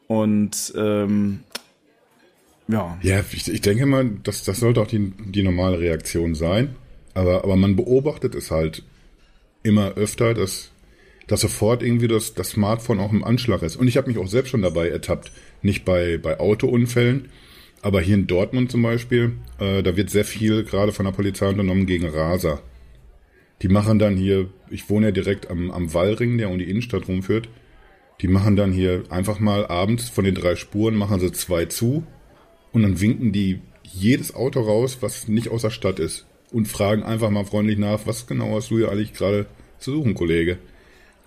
[0.07, 1.41] Und ähm,
[2.68, 6.76] ja, Ja, ich, ich denke mal, das, das sollte auch die, die normale Reaktion sein.
[7.13, 8.84] Aber, aber man beobachtet es halt
[9.66, 10.72] immer öfter, dass,
[11.28, 13.76] dass sofort irgendwie das, das Smartphone auch im Anschlag ist.
[13.76, 15.32] Und ich habe mich auch selbst schon dabei ertappt.
[15.61, 17.30] Nicht bei, bei Autounfällen,
[17.82, 21.47] aber hier in Dortmund zum Beispiel, äh, da wird sehr viel gerade von der Polizei
[21.47, 22.61] unternommen gegen Raser.
[23.61, 27.07] Die machen dann hier, ich wohne ja direkt am, am Wallring, der um die Innenstadt
[27.07, 27.49] rumführt.
[28.22, 32.05] Die machen dann hier einfach mal abends von den drei Spuren, machen sie zwei zu
[32.72, 36.26] und dann winken die jedes Auto raus, was nicht aus der Stadt ist.
[36.51, 39.45] Und fragen einfach mal freundlich nach, was genau hast du hier eigentlich gerade
[39.80, 40.57] zu suchen, Kollege?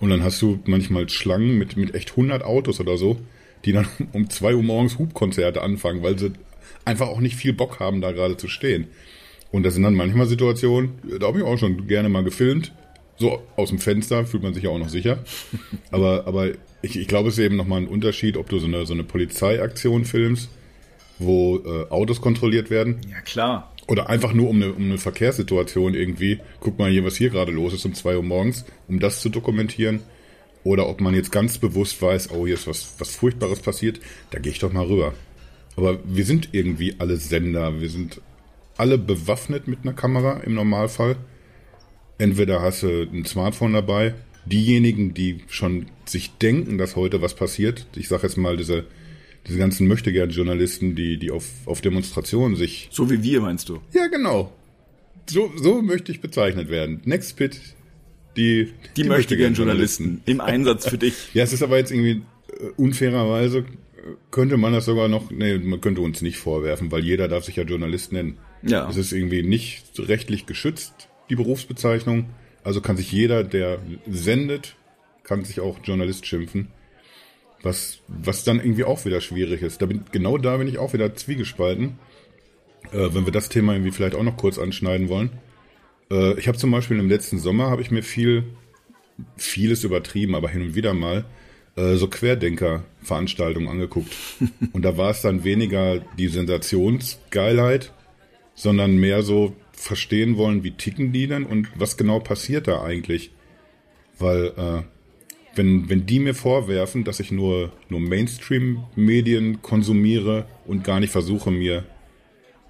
[0.00, 3.18] Und dann hast du manchmal Schlangen mit, mit echt 100 Autos oder so,
[3.64, 6.32] die dann um 2 Uhr morgens Hubkonzerte anfangen, weil sie
[6.84, 8.88] einfach auch nicht viel Bock haben, da gerade zu stehen.
[9.50, 12.72] Und das sind dann manchmal Situationen, da habe ich auch schon gerne mal gefilmt.
[13.16, 15.18] So aus dem Fenster fühlt man sich ja auch noch sicher.
[15.90, 16.50] Aber, aber
[16.82, 19.02] ich, ich glaube, es ist eben nochmal ein Unterschied, ob du so eine, so eine
[19.02, 20.48] Polizeiaktion filmst,
[21.18, 23.72] wo äh, Autos kontrolliert werden, ja klar.
[23.88, 27.50] Oder einfach nur um eine, um eine Verkehrssituation irgendwie, guck mal hier, was hier gerade
[27.50, 30.00] los ist um zwei Uhr morgens, um das zu dokumentieren.
[30.62, 34.38] Oder ob man jetzt ganz bewusst weiß, oh, hier ist was, was Furchtbares passiert, da
[34.38, 35.14] gehe ich doch mal rüber.
[35.76, 38.20] Aber wir sind irgendwie alle Sender, wir sind
[38.76, 41.16] alle bewaffnet mit einer Kamera im Normalfall.
[42.18, 44.14] Entweder hast du ein Smartphone dabei,
[44.44, 48.84] diejenigen, die schon sich denken, dass heute was passiert, ich sage jetzt mal diese,
[49.48, 53.80] diese ganzen Möchtegern-Journalisten, die, die auf, auf Demonstrationen sich So wie wir, meinst du?
[53.92, 54.52] ja, genau.
[55.28, 57.02] So, so möchte ich bezeichnet werden.
[57.04, 57.60] Next Pit
[58.36, 60.04] die, die, die möchte gern Journalisten.
[60.04, 61.14] Journalisten im Einsatz für dich.
[61.34, 62.22] Ja, es ist aber jetzt irgendwie
[62.60, 63.64] äh, unfairerweise
[64.30, 67.56] könnte man das sogar noch, nee, man könnte uns nicht vorwerfen, weil jeder darf sich
[67.56, 68.38] ja Journalist nennen.
[68.62, 68.88] Ja.
[68.88, 72.26] Es ist irgendwie nicht rechtlich geschützt, die Berufsbezeichnung.
[72.64, 74.76] Also kann sich jeder, der sendet,
[75.22, 76.68] kann sich auch Journalist schimpfen.
[77.62, 79.82] Was, was dann irgendwie auch wieder schwierig ist.
[79.82, 81.98] Da bin, genau da bin ich auch wieder zwiegespalten.
[82.92, 85.30] Äh, wenn wir das Thema irgendwie vielleicht auch noch kurz anschneiden wollen.
[86.10, 88.44] Äh, ich habe zum Beispiel im letzten Sommer habe ich mir viel,
[89.36, 91.24] vieles übertrieben, aber hin und wieder mal
[91.76, 94.14] äh, so Querdenker-Veranstaltungen angeguckt.
[94.72, 97.92] Und da war es dann weniger die Sensationsgeilheit,
[98.54, 103.30] sondern mehr so verstehen wollen, wie ticken die denn und was genau passiert da eigentlich.
[104.18, 104.82] Weil äh,
[105.54, 111.50] wenn, wenn die mir vorwerfen, dass ich nur, nur Mainstream-Medien konsumiere und gar nicht versuche,
[111.50, 111.84] mir,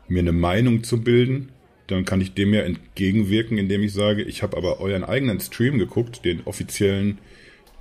[0.08, 1.50] mir eine Meinung zu bilden,
[1.86, 5.78] dann kann ich dem ja entgegenwirken, indem ich sage, ich habe aber euren eigenen Stream
[5.78, 7.18] geguckt, den offiziellen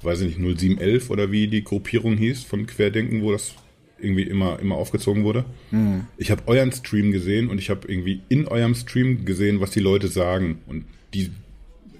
[0.01, 3.55] weiß ich nicht, 0711 oder wie die Gruppierung hieß von Querdenken, wo das
[3.99, 5.45] irgendwie immer, immer aufgezogen wurde.
[5.71, 6.05] Mhm.
[6.17, 9.79] Ich habe euren Stream gesehen und ich habe irgendwie in eurem Stream gesehen, was die
[9.79, 10.59] Leute sagen.
[10.67, 11.31] Und die,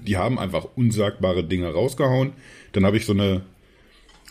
[0.07, 2.31] die haben einfach unsagbare Dinge rausgehauen.
[2.71, 3.41] Dann habe ich so eine,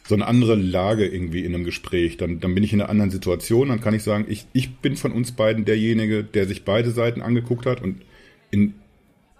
[0.08, 2.16] so eine andere Lage irgendwie in einem Gespräch.
[2.16, 3.68] Dann, dann bin ich in einer anderen Situation.
[3.68, 7.22] Dann kann ich sagen, ich, ich bin von uns beiden derjenige, der sich beide Seiten
[7.22, 8.02] angeguckt hat und
[8.50, 8.74] in,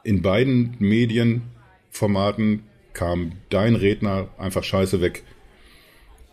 [0.05, 2.63] in beiden Medienformaten
[2.93, 5.23] kam dein Redner einfach scheiße weg.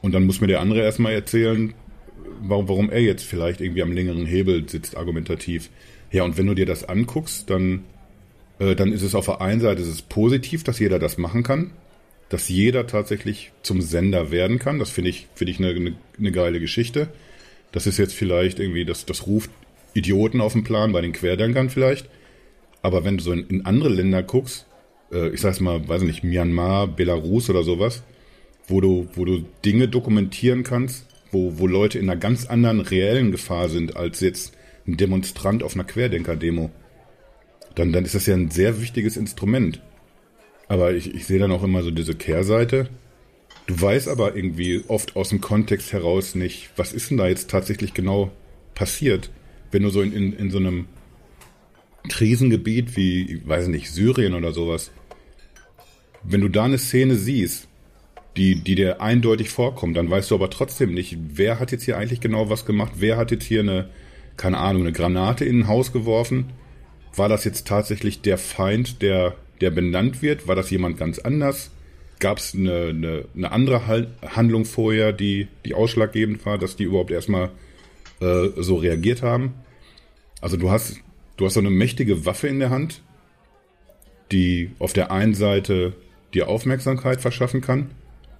[0.01, 1.74] Und dann muss mir der andere erstmal erzählen,
[2.41, 5.70] warum, warum er jetzt vielleicht irgendwie am längeren Hebel sitzt, argumentativ.
[6.12, 7.86] Ja, und wenn du dir das anguckst, dann,
[8.60, 11.43] äh, dann ist es auf der einen Seite ist es positiv, dass jeder das machen
[11.43, 11.72] kann,
[12.30, 14.80] dass jeder tatsächlich zum Sender werden kann.
[14.80, 17.10] Das finde ich, finde ich eine, eine, eine geile Geschichte.
[17.72, 19.51] Das ist jetzt vielleicht irgendwie, das, das ruft
[19.93, 22.08] Idioten auf den Plan, bei den Querdenkern vielleicht.
[22.82, 24.66] Aber wenn du so in, in andere Länder guckst,
[25.12, 28.04] äh, ich sag's mal, weiß nicht, Myanmar, Belarus oder sowas,
[28.68, 33.32] wo du, wo du Dinge dokumentieren kannst, wo, wo Leute in einer ganz anderen reellen
[33.32, 34.54] Gefahr sind als jetzt
[34.88, 36.72] ein Demonstrant auf einer Querdenker-Demo.
[37.76, 39.82] Dann, dann ist das ja ein sehr wichtiges Instrument.
[40.67, 42.89] Aber ich, ich sehe dann auch immer so diese Kehrseite.
[43.65, 47.49] Du weißt aber irgendwie oft aus dem Kontext heraus nicht, was ist denn da jetzt
[47.49, 48.32] tatsächlich genau
[48.76, 49.30] passiert,
[49.71, 50.88] wenn du so in, in, in so einem
[52.09, 54.91] Krisengebiet wie, weiß nicht, Syrien oder sowas,
[56.24, 57.67] wenn du da eine Szene siehst,
[58.36, 61.97] die, die dir eindeutig vorkommt, dann weißt du aber trotzdem nicht, wer hat jetzt hier
[61.97, 63.89] eigentlich genau was gemacht, wer hat jetzt hier eine,
[64.38, 66.51] keine Ahnung, eine Granate in ein Haus geworfen.
[67.16, 70.47] War das jetzt tatsächlich der Feind, der, der benannt wird?
[70.47, 71.72] War das jemand ganz anders?
[72.20, 77.11] Gab es eine, eine, eine andere Handlung vorher, die, die ausschlaggebend war, dass die überhaupt
[77.11, 77.51] erstmal
[78.20, 79.53] äh, so reagiert haben?
[80.41, 80.97] Also du hast,
[81.38, 83.01] du hast so eine mächtige Waffe in der Hand,
[84.32, 85.93] die auf der einen Seite
[86.34, 87.91] dir Aufmerksamkeit verschaffen kann,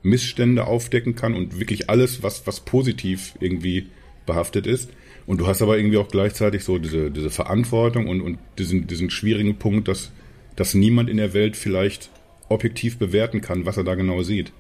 [0.02, 3.88] Missstände aufdecken kann und wirklich alles, was, was positiv irgendwie
[4.26, 4.90] behaftet ist.
[5.26, 9.10] Und du hast aber irgendwie auch gleichzeitig so diese, diese Verantwortung und, und diesen, diesen
[9.10, 10.12] schwierigen Punkt, dass,
[10.56, 12.10] dass niemand in der Welt vielleicht
[12.50, 14.52] objektiv bewerten kann, was er da genau sieht.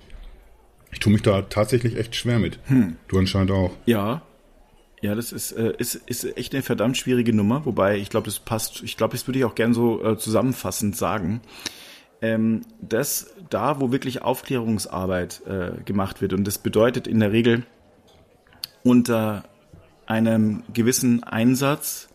[0.92, 2.60] Ich tue mich da tatsächlich echt schwer mit.
[2.66, 2.96] Hm.
[3.08, 3.72] Du anscheinend auch.
[3.86, 4.22] Ja.
[5.02, 8.40] Ja, das ist, äh, ist, ist echt eine verdammt schwierige Nummer, wobei ich glaube, das
[8.40, 11.42] passt, ich glaube, das würde ich auch gern so äh, zusammenfassend sagen
[12.24, 16.32] ähm, das da, wo wirklich Aufklärungsarbeit äh, gemacht wird.
[16.34, 17.66] Und das bedeutet in der Regel
[18.82, 19.44] unter
[20.06, 22.10] einem gewissen Einsatz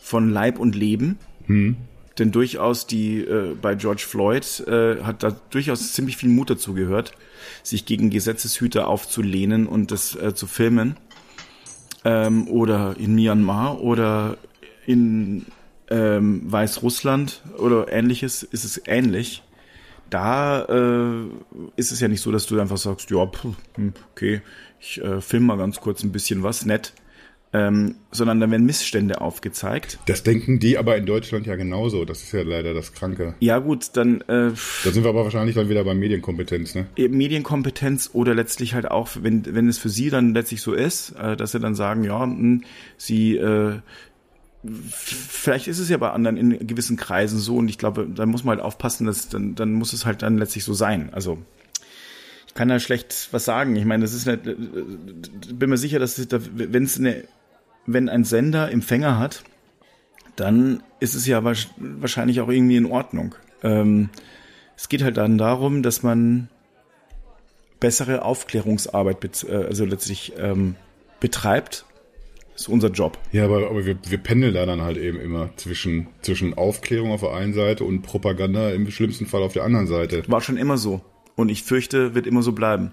[0.00, 1.18] von Leib und Leben.
[1.46, 1.76] Hm.
[2.18, 6.74] Denn durchaus die äh, bei George Floyd äh, hat da durchaus ziemlich viel Mut dazu
[6.74, 7.12] gehört,
[7.62, 10.96] sich gegen Gesetzeshüter aufzulehnen und das äh, zu filmen.
[12.04, 14.36] Ähm, oder in Myanmar oder
[14.86, 15.46] in
[15.88, 19.42] ähm, Weißrussland oder ähnliches ist es ähnlich.
[20.08, 21.26] Da äh,
[21.76, 23.44] ist es ja nicht so, dass du einfach sagst, ja, pff,
[23.76, 24.42] hm, okay,
[24.80, 26.92] ich äh, film mal ganz kurz ein bisschen was, nett.
[27.52, 29.98] Ähm, sondern dann werden Missstände aufgezeigt.
[30.06, 32.04] Das denken die aber in Deutschland ja genauso.
[32.04, 33.34] Das ist ja leider das Kranke.
[33.40, 34.20] Ja gut, dann.
[34.20, 34.52] Äh,
[34.84, 36.86] da sind wir aber wahrscheinlich dann wieder bei Medienkompetenz, ne?
[36.96, 41.36] Medienkompetenz oder letztlich halt auch, wenn wenn es für sie dann letztlich so ist, äh,
[41.36, 42.64] dass sie dann sagen, ja, mh, hm,
[42.96, 43.80] sie äh,
[44.62, 48.44] vielleicht ist es ja bei anderen in gewissen Kreisen so und ich glaube, da muss
[48.44, 51.08] man halt aufpassen, dass dann, dann muss es halt dann letztlich so sein.
[51.12, 51.38] Also
[52.54, 53.76] kann da schlecht was sagen.
[53.76, 57.24] Ich meine, das ist nicht, bin mir sicher, dass da, wenn es eine,
[57.86, 59.44] wenn ein Sender Empfänger hat,
[60.36, 63.34] dann ist es ja wahrscheinlich auch irgendwie in Ordnung.
[63.62, 64.10] Ähm,
[64.76, 66.48] es geht halt dann darum, dass man
[67.78, 70.76] bessere Aufklärungsarbeit, äh, also letztlich ähm,
[71.20, 71.84] betreibt
[72.60, 73.18] ist unser Job.
[73.32, 77.20] Ja, aber, aber wir, wir pendeln da dann halt eben immer zwischen, zwischen Aufklärung auf
[77.20, 80.22] der einen Seite und Propaganda im schlimmsten Fall auf der anderen Seite.
[80.28, 81.00] War schon immer so.
[81.36, 82.92] Und ich fürchte, wird immer so bleiben.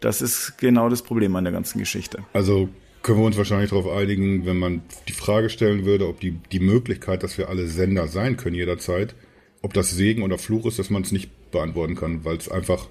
[0.00, 2.24] Das ist genau das Problem an der ganzen Geschichte.
[2.32, 2.68] Also
[3.02, 6.60] können wir uns wahrscheinlich darauf einigen, wenn man die Frage stellen würde, ob die, die
[6.60, 9.14] Möglichkeit, dass wir alle Sender sein können jederzeit,
[9.60, 12.88] ob das Segen oder Fluch ist, dass man es nicht beantworten kann, weil es einfach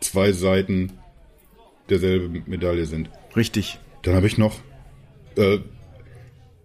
[0.00, 0.92] zwei Seiten
[1.88, 3.10] derselben Medaille sind.
[3.36, 3.78] Richtig.
[4.02, 4.60] Dann habe ich noch,
[5.36, 5.58] äh,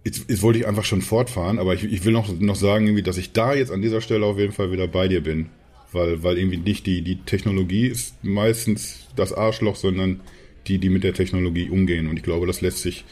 [0.04, 3.02] jetzt, jetzt wollte ich einfach schon fortfahren, aber ich, ich will noch, noch sagen, irgendwie,
[3.02, 5.50] dass ich da jetzt an dieser Stelle auf jeden Fall wieder bei dir bin.
[5.92, 10.20] Weil, weil irgendwie nicht die, die Technologie ist meistens das Arschloch, sondern
[10.66, 12.08] die, die mit der Technologie umgehen.
[12.08, 13.04] Und ich glaube, das lässt sich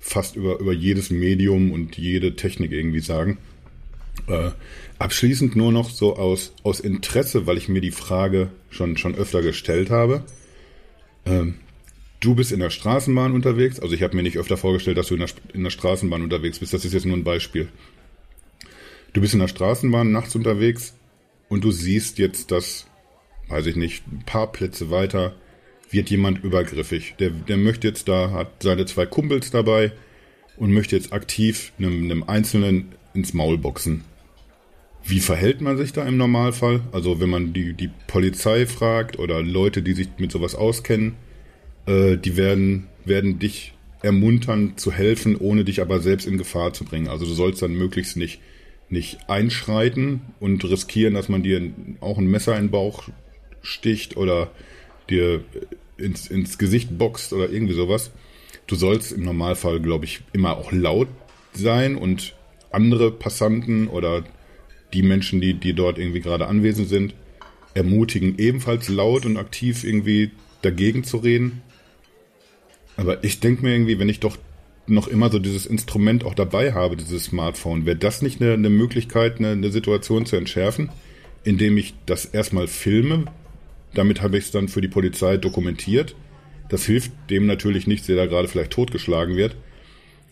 [0.00, 3.38] fast über, über jedes Medium und jede Technik irgendwie sagen.
[4.26, 4.50] Äh,
[4.98, 9.42] abschließend nur noch so aus, aus Interesse, weil ich mir die Frage schon, schon öfter
[9.42, 10.24] gestellt habe.
[11.26, 11.56] Ähm,
[12.20, 13.80] du bist in der Straßenbahn unterwegs.
[13.80, 16.58] Also ich habe mir nicht öfter vorgestellt, dass du in der, in der Straßenbahn unterwegs
[16.58, 16.72] bist.
[16.72, 17.68] Das ist jetzt nur ein Beispiel.
[19.12, 20.94] Du bist in der Straßenbahn nachts unterwegs
[21.54, 22.88] und du siehst jetzt, dass,
[23.46, 25.36] weiß ich nicht, ein paar Plätze weiter
[25.88, 27.14] wird jemand übergriffig.
[27.20, 29.92] Der, der möchte jetzt da, hat seine zwei Kumpels dabei
[30.56, 34.02] und möchte jetzt aktiv einem, einem Einzelnen ins Maul boxen.
[35.04, 36.80] Wie verhält man sich da im Normalfall?
[36.90, 41.14] Also wenn man die, die Polizei fragt oder Leute, die sich mit sowas auskennen,
[41.86, 46.84] äh, die werden, werden dich ermuntern zu helfen, ohne dich aber selbst in Gefahr zu
[46.84, 47.06] bringen.
[47.06, 48.40] Also du sollst dann möglichst nicht,
[48.88, 53.08] nicht einschreiten und riskieren, dass man dir auch ein Messer in den Bauch
[53.62, 54.50] sticht oder
[55.10, 55.44] dir
[55.96, 58.10] ins, ins Gesicht boxt oder irgendwie sowas.
[58.66, 61.08] Du sollst im Normalfall, glaube ich, immer auch laut
[61.52, 62.34] sein und
[62.70, 64.24] andere Passanten oder
[64.92, 67.14] die Menschen, die, die dort irgendwie gerade anwesend sind,
[67.74, 70.30] ermutigen, ebenfalls laut und aktiv irgendwie
[70.62, 71.62] dagegen zu reden.
[72.96, 74.36] Aber ich denke mir irgendwie, wenn ich doch
[74.86, 78.70] noch immer so dieses Instrument auch dabei habe, dieses Smartphone, wäre das nicht eine, eine
[78.70, 80.90] Möglichkeit, eine, eine Situation zu entschärfen,
[81.42, 83.24] indem ich das erstmal filme,
[83.94, 86.14] damit habe ich es dann für die Polizei dokumentiert.
[86.68, 89.56] Das hilft dem natürlich nicht, der da gerade vielleicht totgeschlagen wird.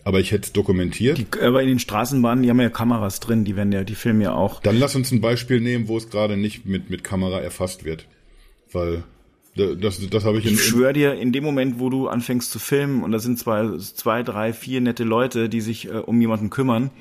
[0.03, 1.17] Aber ich hätte es dokumentiert.
[1.17, 4.19] Die, aber in den Straßenbahnen, die haben ja Kameras drin, die werden ja, die filmen
[4.19, 4.61] ja auch.
[4.61, 8.05] Dann lass uns ein Beispiel nehmen, wo es gerade nicht mit, mit Kamera erfasst wird.
[8.73, 9.03] Weil
[9.55, 12.59] das, das habe ich in, Ich schwöre dir, in dem Moment, wo du anfängst zu
[12.59, 16.49] filmen und da sind zwei, zwei, drei, vier nette Leute, die sich äh, um jemanden
[16.49, 16.91] kümmern,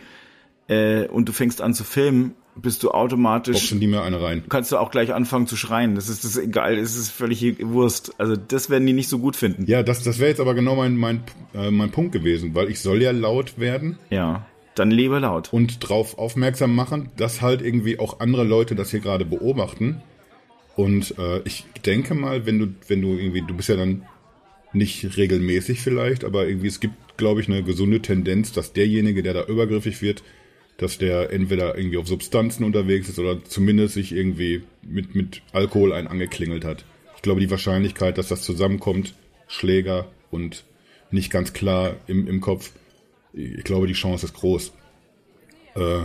[0.68, 3.56] äh, und du fängst an zu filmen, bist du automatisch.
[3.56, 4.44] Boxen die mir eine rein.
[4.48, 5.94] Kannst du auch gleich anfangen zu schreien.
[5.94, 8.12] Das ist das egal, es ist völlig Wurst.
[8.18, 9.64] Also das werden die nicht so gut finden.
[9.66, 11.22] Ja, das, das wäre jetzt aber genau mein, mein,
[11.54, 13.98] äh, mein Punkt gewesen, weil ich soll ja laut werden.
[14.10, 14.46] Ja.
[14.74, 15.52] Dann lebe laut.
[15.52, 20.00] Und drauf aufmerksam machen, dass halt irgendwie auch andere Leute das hier gerade beobachten.
[20.76, 24.06] Und äh, ich denke mal, wenn du, wenn du irgendwie, du bist ja dann
[24.72, 29.34] nicht regelmäßig vielleicht, aber irgendwie es gibt, glaube ich, eine gesunde Tendenz, dass derjenige, der
[29.34, 30.22] da übergriffig wird,
[30.78, 35.92] dass der entweder irgendwie auf Substanzen unterwegs ist oder zumindest sich irgendwie mit, mit Alkohol
[35.92, 36.84] ein angeklingelt hat.
[37.16, 39.14] Ich glaube, die Wahrscheinlichkeit, dass das zusammenkommt,
[39.46, 40.64] Schläger und
[41.10, 42.72] nicht ganz klar im, im Kopf,
[43.34, 44.72] ich glaube, die Chance ist groß.
[45.74, 46.02] Äh,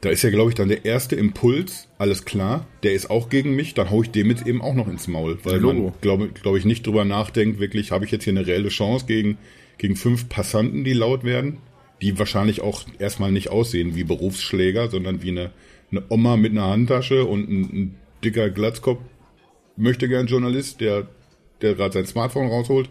[0.00, 3.56] da ist ja, glaube ich, dann der erste Impuls, alles klar, der ist auch gegen
[3.56, 6.56] mich, dann hau ich dem jetzt eben auch noch ins Maul, weil man, glaube glaub
[6.56, 9.38] ich, nicht drüber nachdenkt, wirklich, habe ich jetzt hier eine reelle Chance gegen,
[9.78, 11.58] gegen fünf Passanten, die laut werden?
[12.02, 15.50] die wahrscheinlich auch erstmal nicht aussehen wie Berufsschläger, sondern wie eine,
[15.90, 19.00] eine Oma mit einer Handtasche und ein, ein dicker Glatzkopf
[19.76, 21.08] möchte gern Journalist, der,
[21.62, 22.88] der gerade sein Smartphone rausholt.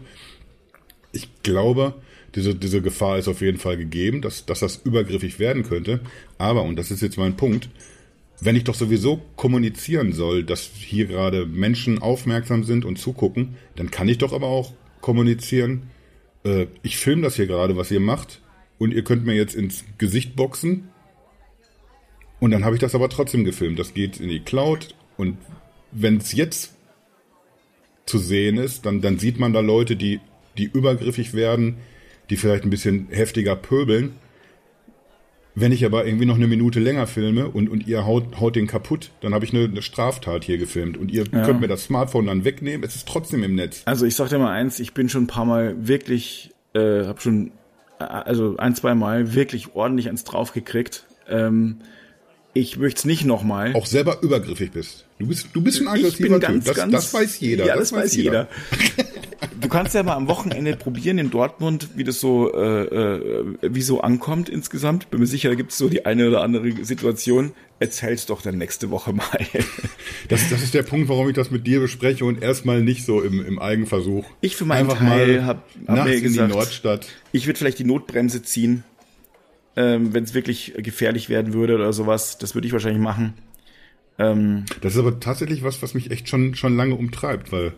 [1.12, 1.94] Ich glaube,
[2.36, 6.00] diese, diese Gefahr ist auf jeden Fall gegeben, dass, dass das übergriffig werden könnte.
[6.38, 7.68] Aber, und das ist jetzt mein Punkt,
[8.40, 13.90] wenn ich doch sowieso kommunizieren soll, dass hier gerade Menschen aufmerksam sind und zugucken, dann
[13.90, 15.84] kann ich doch aber auch kommunizieren,
[16.44, 18.42] äh, ich filme das hier gerade, was ihr macht
[18.78, 20.88] und ihr könnt mir jetzt ins Gesicht boxen.
[22.38, 23.78] Und dann habe ich das aber trotzdem gefilmt.
[23.78, 25.38] Das geht in die Cloud und
[25.90, 26.74] wenn es jetzt
[28.04, 30.20] zu sehen ist, dann, dann sieht man da Leute, die,
[30.58, 31.78] die übergriffig werden,
[32.30, 34.14] die vielleicht ein bisschen heftiger pöbeln.
[35.58, 38.66] Wenn ich aber irgendwie noch eine Minute länger filme und, und ihr haut, haut den
[38.66, 41.44] kaputt, dann habe ich eine, eine Straftat hier gefilmt und ihr ja.
[41.46, 42.84] könnt mir das Smartphone dann wegnehmen.
[42.84, 43.80] Es ist trotzdem im Netz.
[43.86, 47.20] Also ich sag dir mal eins, ich bin schon ein paar Mal wirklich, äh, habe
[47.22, 47.52] schon
[47.98, 51.06] also ein, zwei Mal wirklich ordentlich ans drauf gekriegt.
[51.26, 51.78] Ähm,
[52.56, 53.74] ich möchte es nicht nochmal.
[53.74, 55.04] Auch selber übergriffig bist.
[55.18, 56.74] Du bist, du bist ein aggressiver ich ganz, typ.
[56.74, 57.66] Das, ganz, das weiß jeder.
[57.66, 58.48] Ja, das, das weiß jeder.
[58.88, 59.06] jeder.
[59.60, 63.82] Du kannst ja mal am Wochenende probieren in Dortmund, wie das so, äh, äh, wie
[63.82, 65.10] so ankommt insgesamt.
[65.10, 67.52] Bin mir sicher, da gibt es so die eine oder andere Situation.
[67.78, 69.26] Erzähl's doch dann nächste Woche mal.
[70.28, 73.20] Das, das ist der Punkt, warum ich das mit dir bespreche und erstmal nicht so
[73.20, 74.24] im, im Eigenversuch.
[74.40, 77.06] Ich für meinen Einfach Teil habe hab mir gesagt, Nordstadt.
[77.30, 78.82] ich würde vielleicht die Notbremse ziehen,
[79.76, 82.38] ähm, wenn es wirklich gefährlich werden würde oder sowas.
[82.38, 83.34] Das würde ich wahrscheinlich machen.
[84.18, 87.74] Ähm, das ist aber tatsächlich was, was mich echt schon, schon lange umtreibt, weil,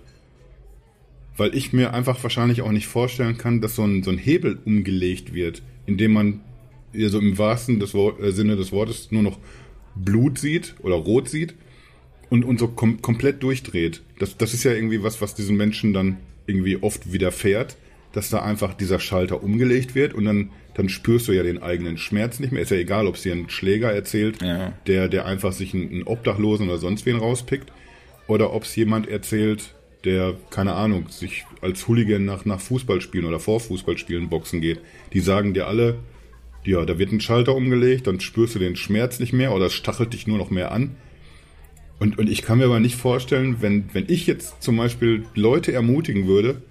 [1.36, 4.59] weil ich mir einfach wahrscheinlich auch nicht vorstellen kann, dass so ein, so ein Hebel
[4.64, 6.40] umgelegt wird, indem man
[6.94, 9.38] so im wahrsten des Wort, äh, Sinne des Wortes nur noch
[9.94, 11.55] Blut sieht oder rot sieht
[12.30, 14.03] und, und so kom komplett durchdreht.
[14.18, 17.76] Das, das ist ja irgendwie was, was diesen Menschen dann irgendwie oft widerfährt,
[18.12, 21.99] dass da einfach dieser Schalter umgelegt wird und dann dann spürst du ja den eigenen
[21.99, 22.62] Schmerz nicht mehr.
[22.62, 24.72] Ist ja egal, ob es dir ein Schläger erzählt, ja.
[24.87, 27.72] der, der einfach sich einen, einen Obdachlosen oder sonst wen rauspickt,
[28.29, 29.74] oder ob es jemand erzählt,
[30.05, 34.81] der, keine Ahnung, sich als Hooligan nach, nach Fußballspielen oder vor Fußballspielen boxen geht.
[35.12, 35.99] Die sagen dir alle,
[36.64, 39.74] ja, da wird ein Schalter umgelegt, dann spürst du den Schmerz nicht mehr oder es
[39.74, 40.95] stachelt dich nur noch mehr an.
[41.99, 45.72] Und, und ich kann mir aber nicht vorstellen, wenn, wenn ich jetzt zum Beispiel Leute
[45.72, 46.62] ermutigen würde,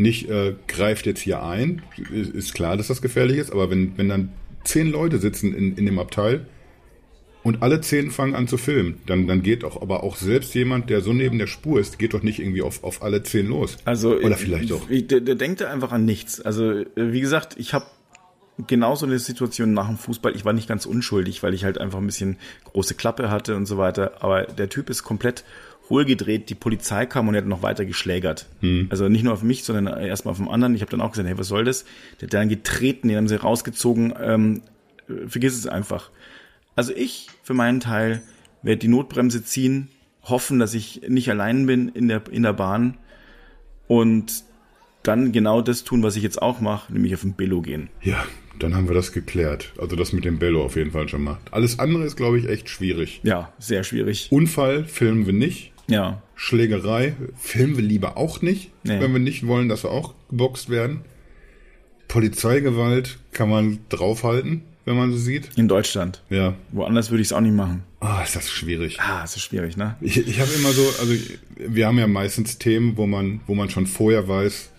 [0.00, 4.08] nicht äh, greift jetzt hier ein, ist klar, dass das gefährlich ist, aber wenn, wenn
[4.08, 4.32] dann
[4.64, 6.46] zehn Leute sitzen in, in dem Abteil
[7.42, 10.90] und alle zehn fangen an zu filmen, dann, dann geht doch aber auch selbst jemand,
[10.90, 13.78] der so neben der Spur ist, geht doch nicht irgendwie auf, auf alle zehn los.
[13.84, 14.86] Also, Oder vielleicht doch.
[14.88, 16.40] Der, der denkt einfach an nichts.
[16.40, 17.86] Also, äh, wie gesagt, ich habe
[18.66, 20.34] genauso eine Situation nach dem Fußball.
[20.36, 23.66] Ich war nicht ganz unschuldig, weil ich halt einfach ein bisschen große Klappe hatte und
[23.66, 24.22] so weiter.
[24.22, 25.44] Aber der Typ ist komplett
[25.90, 28.46] hohlgedreht, die Polizei kam und er hat noch weiter geschlägert.
[28.60, 28.86] Hm.
[28.90, 30.74] Also nicht nur auf mich, sondern erstmal auf den anderen.
[30.74, 31.84] Ich habe dann auch gesagt, hey, was soll das?
[32.20, 34.14] Der hat dann getreten, den haben sie rausgezogen.
[34.22, 34.62] Ähm,
[35.26, 36.10] vergiss es einfach.
[36.76, 38.22] Also ich, für meinen Teil,
[38.62, 39.88] werde die Notbremse ziehen,
[40.22, 42.96] hoffen, dass ich nicht allein bin in der, in der Bahn
[43.88, 44.44] und
[45.02, 47.88] dann genau das tun, was ich jetzt auch mache, nämlich auf den Bello gehen.
[48.02, 48.24] Ja,
[48.58, 49.72] dann haben wir das geklärt.
[49.78, 51.52] Also das mit dem Bello auf jeden Fall schon macht.
[51.52, 53.20] Alles andere ist, glaube ich, echt schwierig.
[53.22, 54.28] Ja, sehr schwierig.
[54.30, 55.72] Unfall filmen wir nicht.
[55.90, 56.22] Ja.
[56.34, 59.00] Schlägerei filmen wir lieber auch nicht, nee.
[59.00, 61.00] wenn wir nicht wollen, dass wir auch geboxt werden.
[62.08, 65.50] Polizeigewalt kann man draufhalten, wenn man so sieht.
[65.56, 66.22] In Deutschland.
[66.30, 66.54] Ja.
[66.72, 67.82] Woanders würde ich es auch nicht machen.
[68.00, 68.98] Ah, oh, ist das schwierig.
[69.00, 69.96] Ah, ist das schwierig, ne?
[70.00, 71.12] Ich, ich habe immer so, also
[71.56, 74.70] wir haben ja meistens Themen, wo man, wo man schon vorher weiß,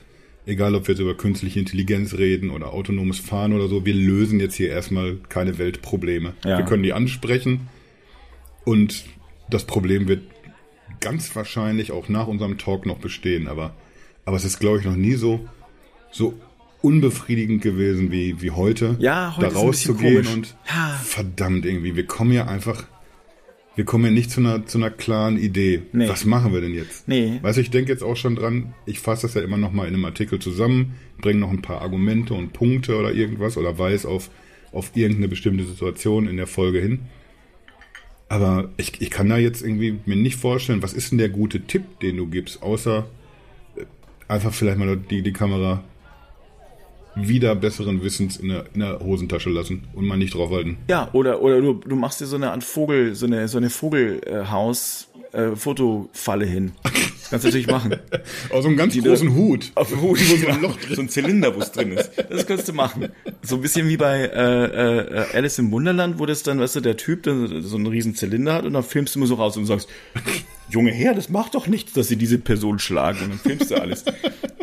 [0.45, 4.39] egal ob wir jetzt über künstliche Intelligenz reden oder autonomes Fahren oder so, wir lösen
[4.39, 6.33] jetzt hier erstmal keine Weltprobleme.
[6.43, 6.57] Ja.
[6.57, 7.69] Wir können die ansprechen
[8.65, 9.05] und
[9.49, 10.23] das Problem wird
[11.01, 13.75] ganz wahrscheinlich auch nach unserem Talk noch bestehen, aber,
[14.23, 15.47] aber es ist, glaube ich, noch nie so,
[16.11, 16.33] so
[16.81, 18.95] unbefriedigend gewesen wie, wie heute.
[18.99, 20.99] Ja, heute da rauszugehen und ja.
[21.03, 22.85] verdammt irgendwie, wir kommen ja einfach,
[23.75, 25.83] wir kommen ja nicht zu einer, zu einer klaren Idee.
[25.91, 26.09] Nee.
[26.09, 27.07] Was machen wir denn jetzt?
[27.07, 27.39] Nee.
[27.41, 29.87] Weißt du, ich denke jetzt auch schon dran, ich fasse das ja immer noch mal
[29.87, 34.07] in einem Artikel zusammen, bringe noch ein paar Argumente und Punkte oder irgendwas oder weise
[34.07, 34.29] auf,
[34.71, 37.01] auf irgendeine bestimmte Situation in der Folge hin.
[38.31, 41.59] Aber ich, ich kann da jetzt irgendwie mir nicht vorstellen, was ist denn der gute
[41.67, 43.05] Tipp, den du gibst, außer
[43.75, 43.83] äh,
[44.29, 45.83] einfach vielleicht mal die, die Kamera
[47.13, 50.77] wieder besseren Wissens in der, in der Hosentasche lassen und mal nicht draufhalten.
[50.89, 53.69] Ja, oder, oder du, du machst dir so eine Art Vogel, so eine, so eine
[53.69, 56.71] Vogelhaus, äh, Fotofalle hin.
[57.31, 57.95] Kannst du natürlich machen.
[58.49, 59.71] Aus so einem ganz die großen da, Hut.
[59.75, 62.11] Auf dem Hut, wo so ein Loch drin, so ein Zylinder, wo es drin ist.
[62.29, 63.09] Das kannst du machen.
[63.41, 66.81] So ein bisschen wie bei äh, äh, Alice im Wunderland, wo das dann, weißt du,
[66.81, 69.55] der Typ dann so einen riesen Zylinder hat und dann filmst du immer so raus
[69.55, 69.87] und sagst,
[70.71, 73.75] Junge Herr, das macht doch nichts, dass sie diese Person schlagen und dann filmst du
[73.75, 74.05] alles.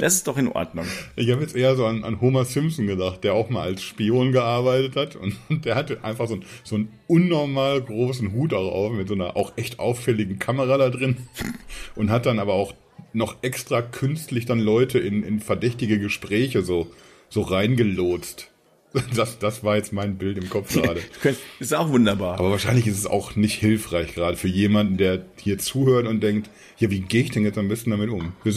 [0.00, 0.86] Das ist doch in Ordnung.
[1.16, 4.30] Ich habe jetzt eher so an, an Homer Simpson gedacht, der auch mal als Spion
[4.30, 8.72] gearbeitet hat und, und der hatte einfach so, ein, so einen unnormal großen Hut auch
[8.72, 11.16] auf mit so einer auch echt auffälligen Kamera da drin
[11.96, 12.74] und hat dann aber auch
[13.12, 16.86] noch extra künstlich dann Leute in, in verdächtige Gespräche so,
[17.28, 18.52] so reingelotst.
[19.14, 21.03] Das, das war jetzt mein Bild im Kopf gerade.
[21.59, 22.39] ist auch wunderbar.
[22.39, 26.51] Aber wahrscheinlich ist es auch nicht hilfreich, gerade für jemanden, der hier zuhört und denkt,
[26.78, 28.32] ja, wie gehe ich denn jetzt am besten damit um?
[28.45, 28.55] Wir,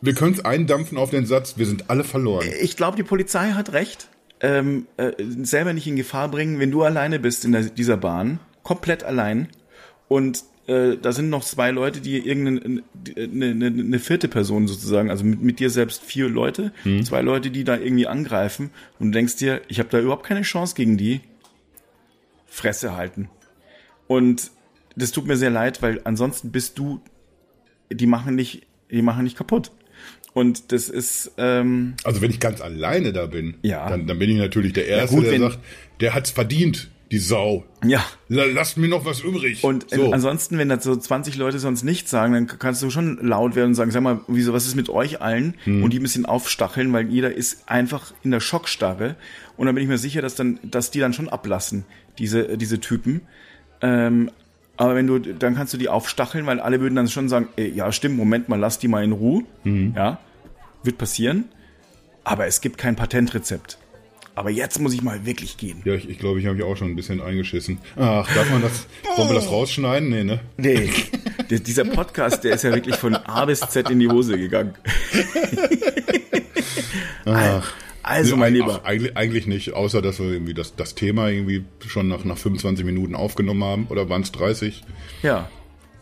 [0.00, 2.46] wir können es eindampfen auf den Satz, wir sind alle verloren.
[2.60, 4.08] Ich glaube, die Polizei hat recht.
[4.40, 8.40] Ähm, äh, selber nicht in Gefahr bringen, wenn du alleine bist in der, dieser Bahn,
[8.62, 9.48] komplett allein
[10.08, 12.82] und äh, da sind noch zwei Leute, die irgendeine
[13.16, 17.04] eine, eine, eine vierte Person sozusagen, also mit, mit dir selbst vier Leute, hm.
[17.04, 20.42] zwei Leute, die da irgendwie angreifen und du denkst dir, ich habe da überhaupt keine
[20.42, 21.20] Chance gegen die.
[22.46, 23.28] Fresse halten.
[24.06, 24.52] Und
[24.94, 27.00] das tut mir sehr leid, weil ansonsten bist du,
[27.90, 29.72] die machen nicht, die machen nicht kaputt.
[30.34, 31.32] Und das ist.
[31.36, 33.88] Ähm, also wenn ich ganz alleine da bin, ja.
[33.88, 35.58] dann, dann bin ich natürlich der Erste, ja gut, der sagt,
[36.00, 37.64] der hat's verdient, die Sau.
[37.84, 38.04] Ja.
[38.28, 39.62] Lasst mir noch was übrig.
[39.62, 40.12] Und so.
[40.12, 43.68] ansonsten, wenn da so 20 Leute sonst nichts sagen, dann kannst du schon laut werden
[43.68, 45.54] und sagen, sag mal, wieso, was ist mit euch allen?
[45.64, 45.84] Hm.
[45.84, 49.16] Und die ein bisschen aufstacheln, weil jeder ist einfach in der Schockstarre.
[49.56, 51.84] Und dann bin ich mir sicher, dass dann, dass die dann schon ablassen,
[52.18, 53.22] diese, diese Typen.
[53.80, 54.30] Ähm,
[54.76, 57.70] aber wenn du, dann kannst du die aufstacheln, weil alle würden dann schon sagen, ey,
[57.70, 59.44] ja, stimmt, Moment mal, lass die mal in Ruhe.
[59.62, 59.92] Hm.
[59.94, 60.18] Ja,
[60.82, 61.44] wird passieren.
[62.24, 63.78] Aber es gibt kein Patentrezept.
[64.36, 65.80] Aber jetzt muss ich mal wirklich gehen.
[65.84, 67.78] ja, ich, ich glaube, ich habe mich auch schon ein bisschen eingeschissen.
[67.96, 70.08] Ach, darf man das, wollen wir das rausschneiden?
[70.08, 70.40] Nee, ne?
[70.56, 70.90] Nee,
[71.50, 74.74] der, dieser Podcast, der ist ja wirklich von A bis Z in die Hose gegangen.
[77.26, 77.72] Ach.
[78.02, 78.80] Also, Nee, mein Lieber.
[78.82, 82.36] ach, Eigentlich, eigentlich nicht, außer dass wir irgendwie das, das Thema irgendwie schon nach, nach
[82.36, 83.86] 25 Minuten aufgenommen haben.
[83.88, 84.82] Oder waren es 30?
[85.22, 85.48] Ja.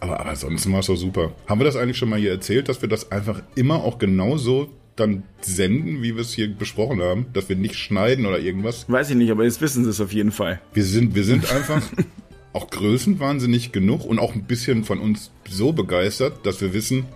[0.00, 1.32] Aber, aber ansonsten war es doch super.
[1.46, 4.68] Haben wir das eigentlich schon mal hier erzählt, dass wir das einfach immer auch genauso
[4.96, 7.26] dann senden, wie wir es hier besprochen haben?
[7.32, 8.84] Dass wir nicht schneiden oder irgendwas?
[8.88, 10.60] Weiß ich nicht, aber jetzt wissen sie es auf jeden Fall.
[10.74, 11.82] Wir sind, wir sind einfach
[12.52, 17.06] auch größenwahnsinnig genug und auch ein bisschen von uns so begeistert, dass wir wissen,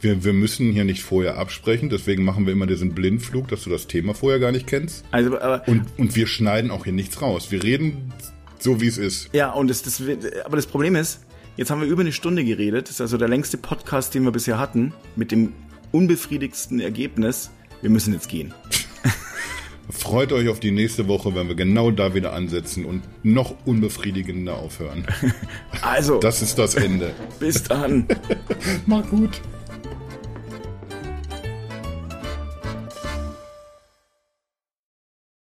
[0.00, 1.88] wir, wir müssen hier nicht vorher absprechen.
[1.88, 5.04] Deswegen machen wir immer diesen Blindflug, dass du das Thema vorher gar nicht kennst.
[5.10, 7.50] Also, aber, Und, und wir schneiden auch hier nichts raus.
[7.50, 8.12] Wir reden
[8.58, 9.30] so, wie es ist.
[9.32, 10.02] ja, und das, das,
[10.44, 11.20] aber das Problem ist,
[11.56, 12.88] jetzt haben wir über eine Stunde geredet.
[12.88, 15.52] Das ist also der längste Podcast, den wir bisher hatten, mit dem
[15.94, 17.50] unbefriedigsten Ergebnis.
[17.80, 18.52] Wir müssen jetzt gehen.
[19.90, 24.56] Freut euch auf die nächste Woche, wenn wir genau da wieder ansetzen und noch unbefriedigender
[24.56, 25.06] aufhören.
[25.82, 27.12] Also, Das ist das Ende.
[27.38, 28.06] bis dann.
[28.86, 29.40] Mal gut.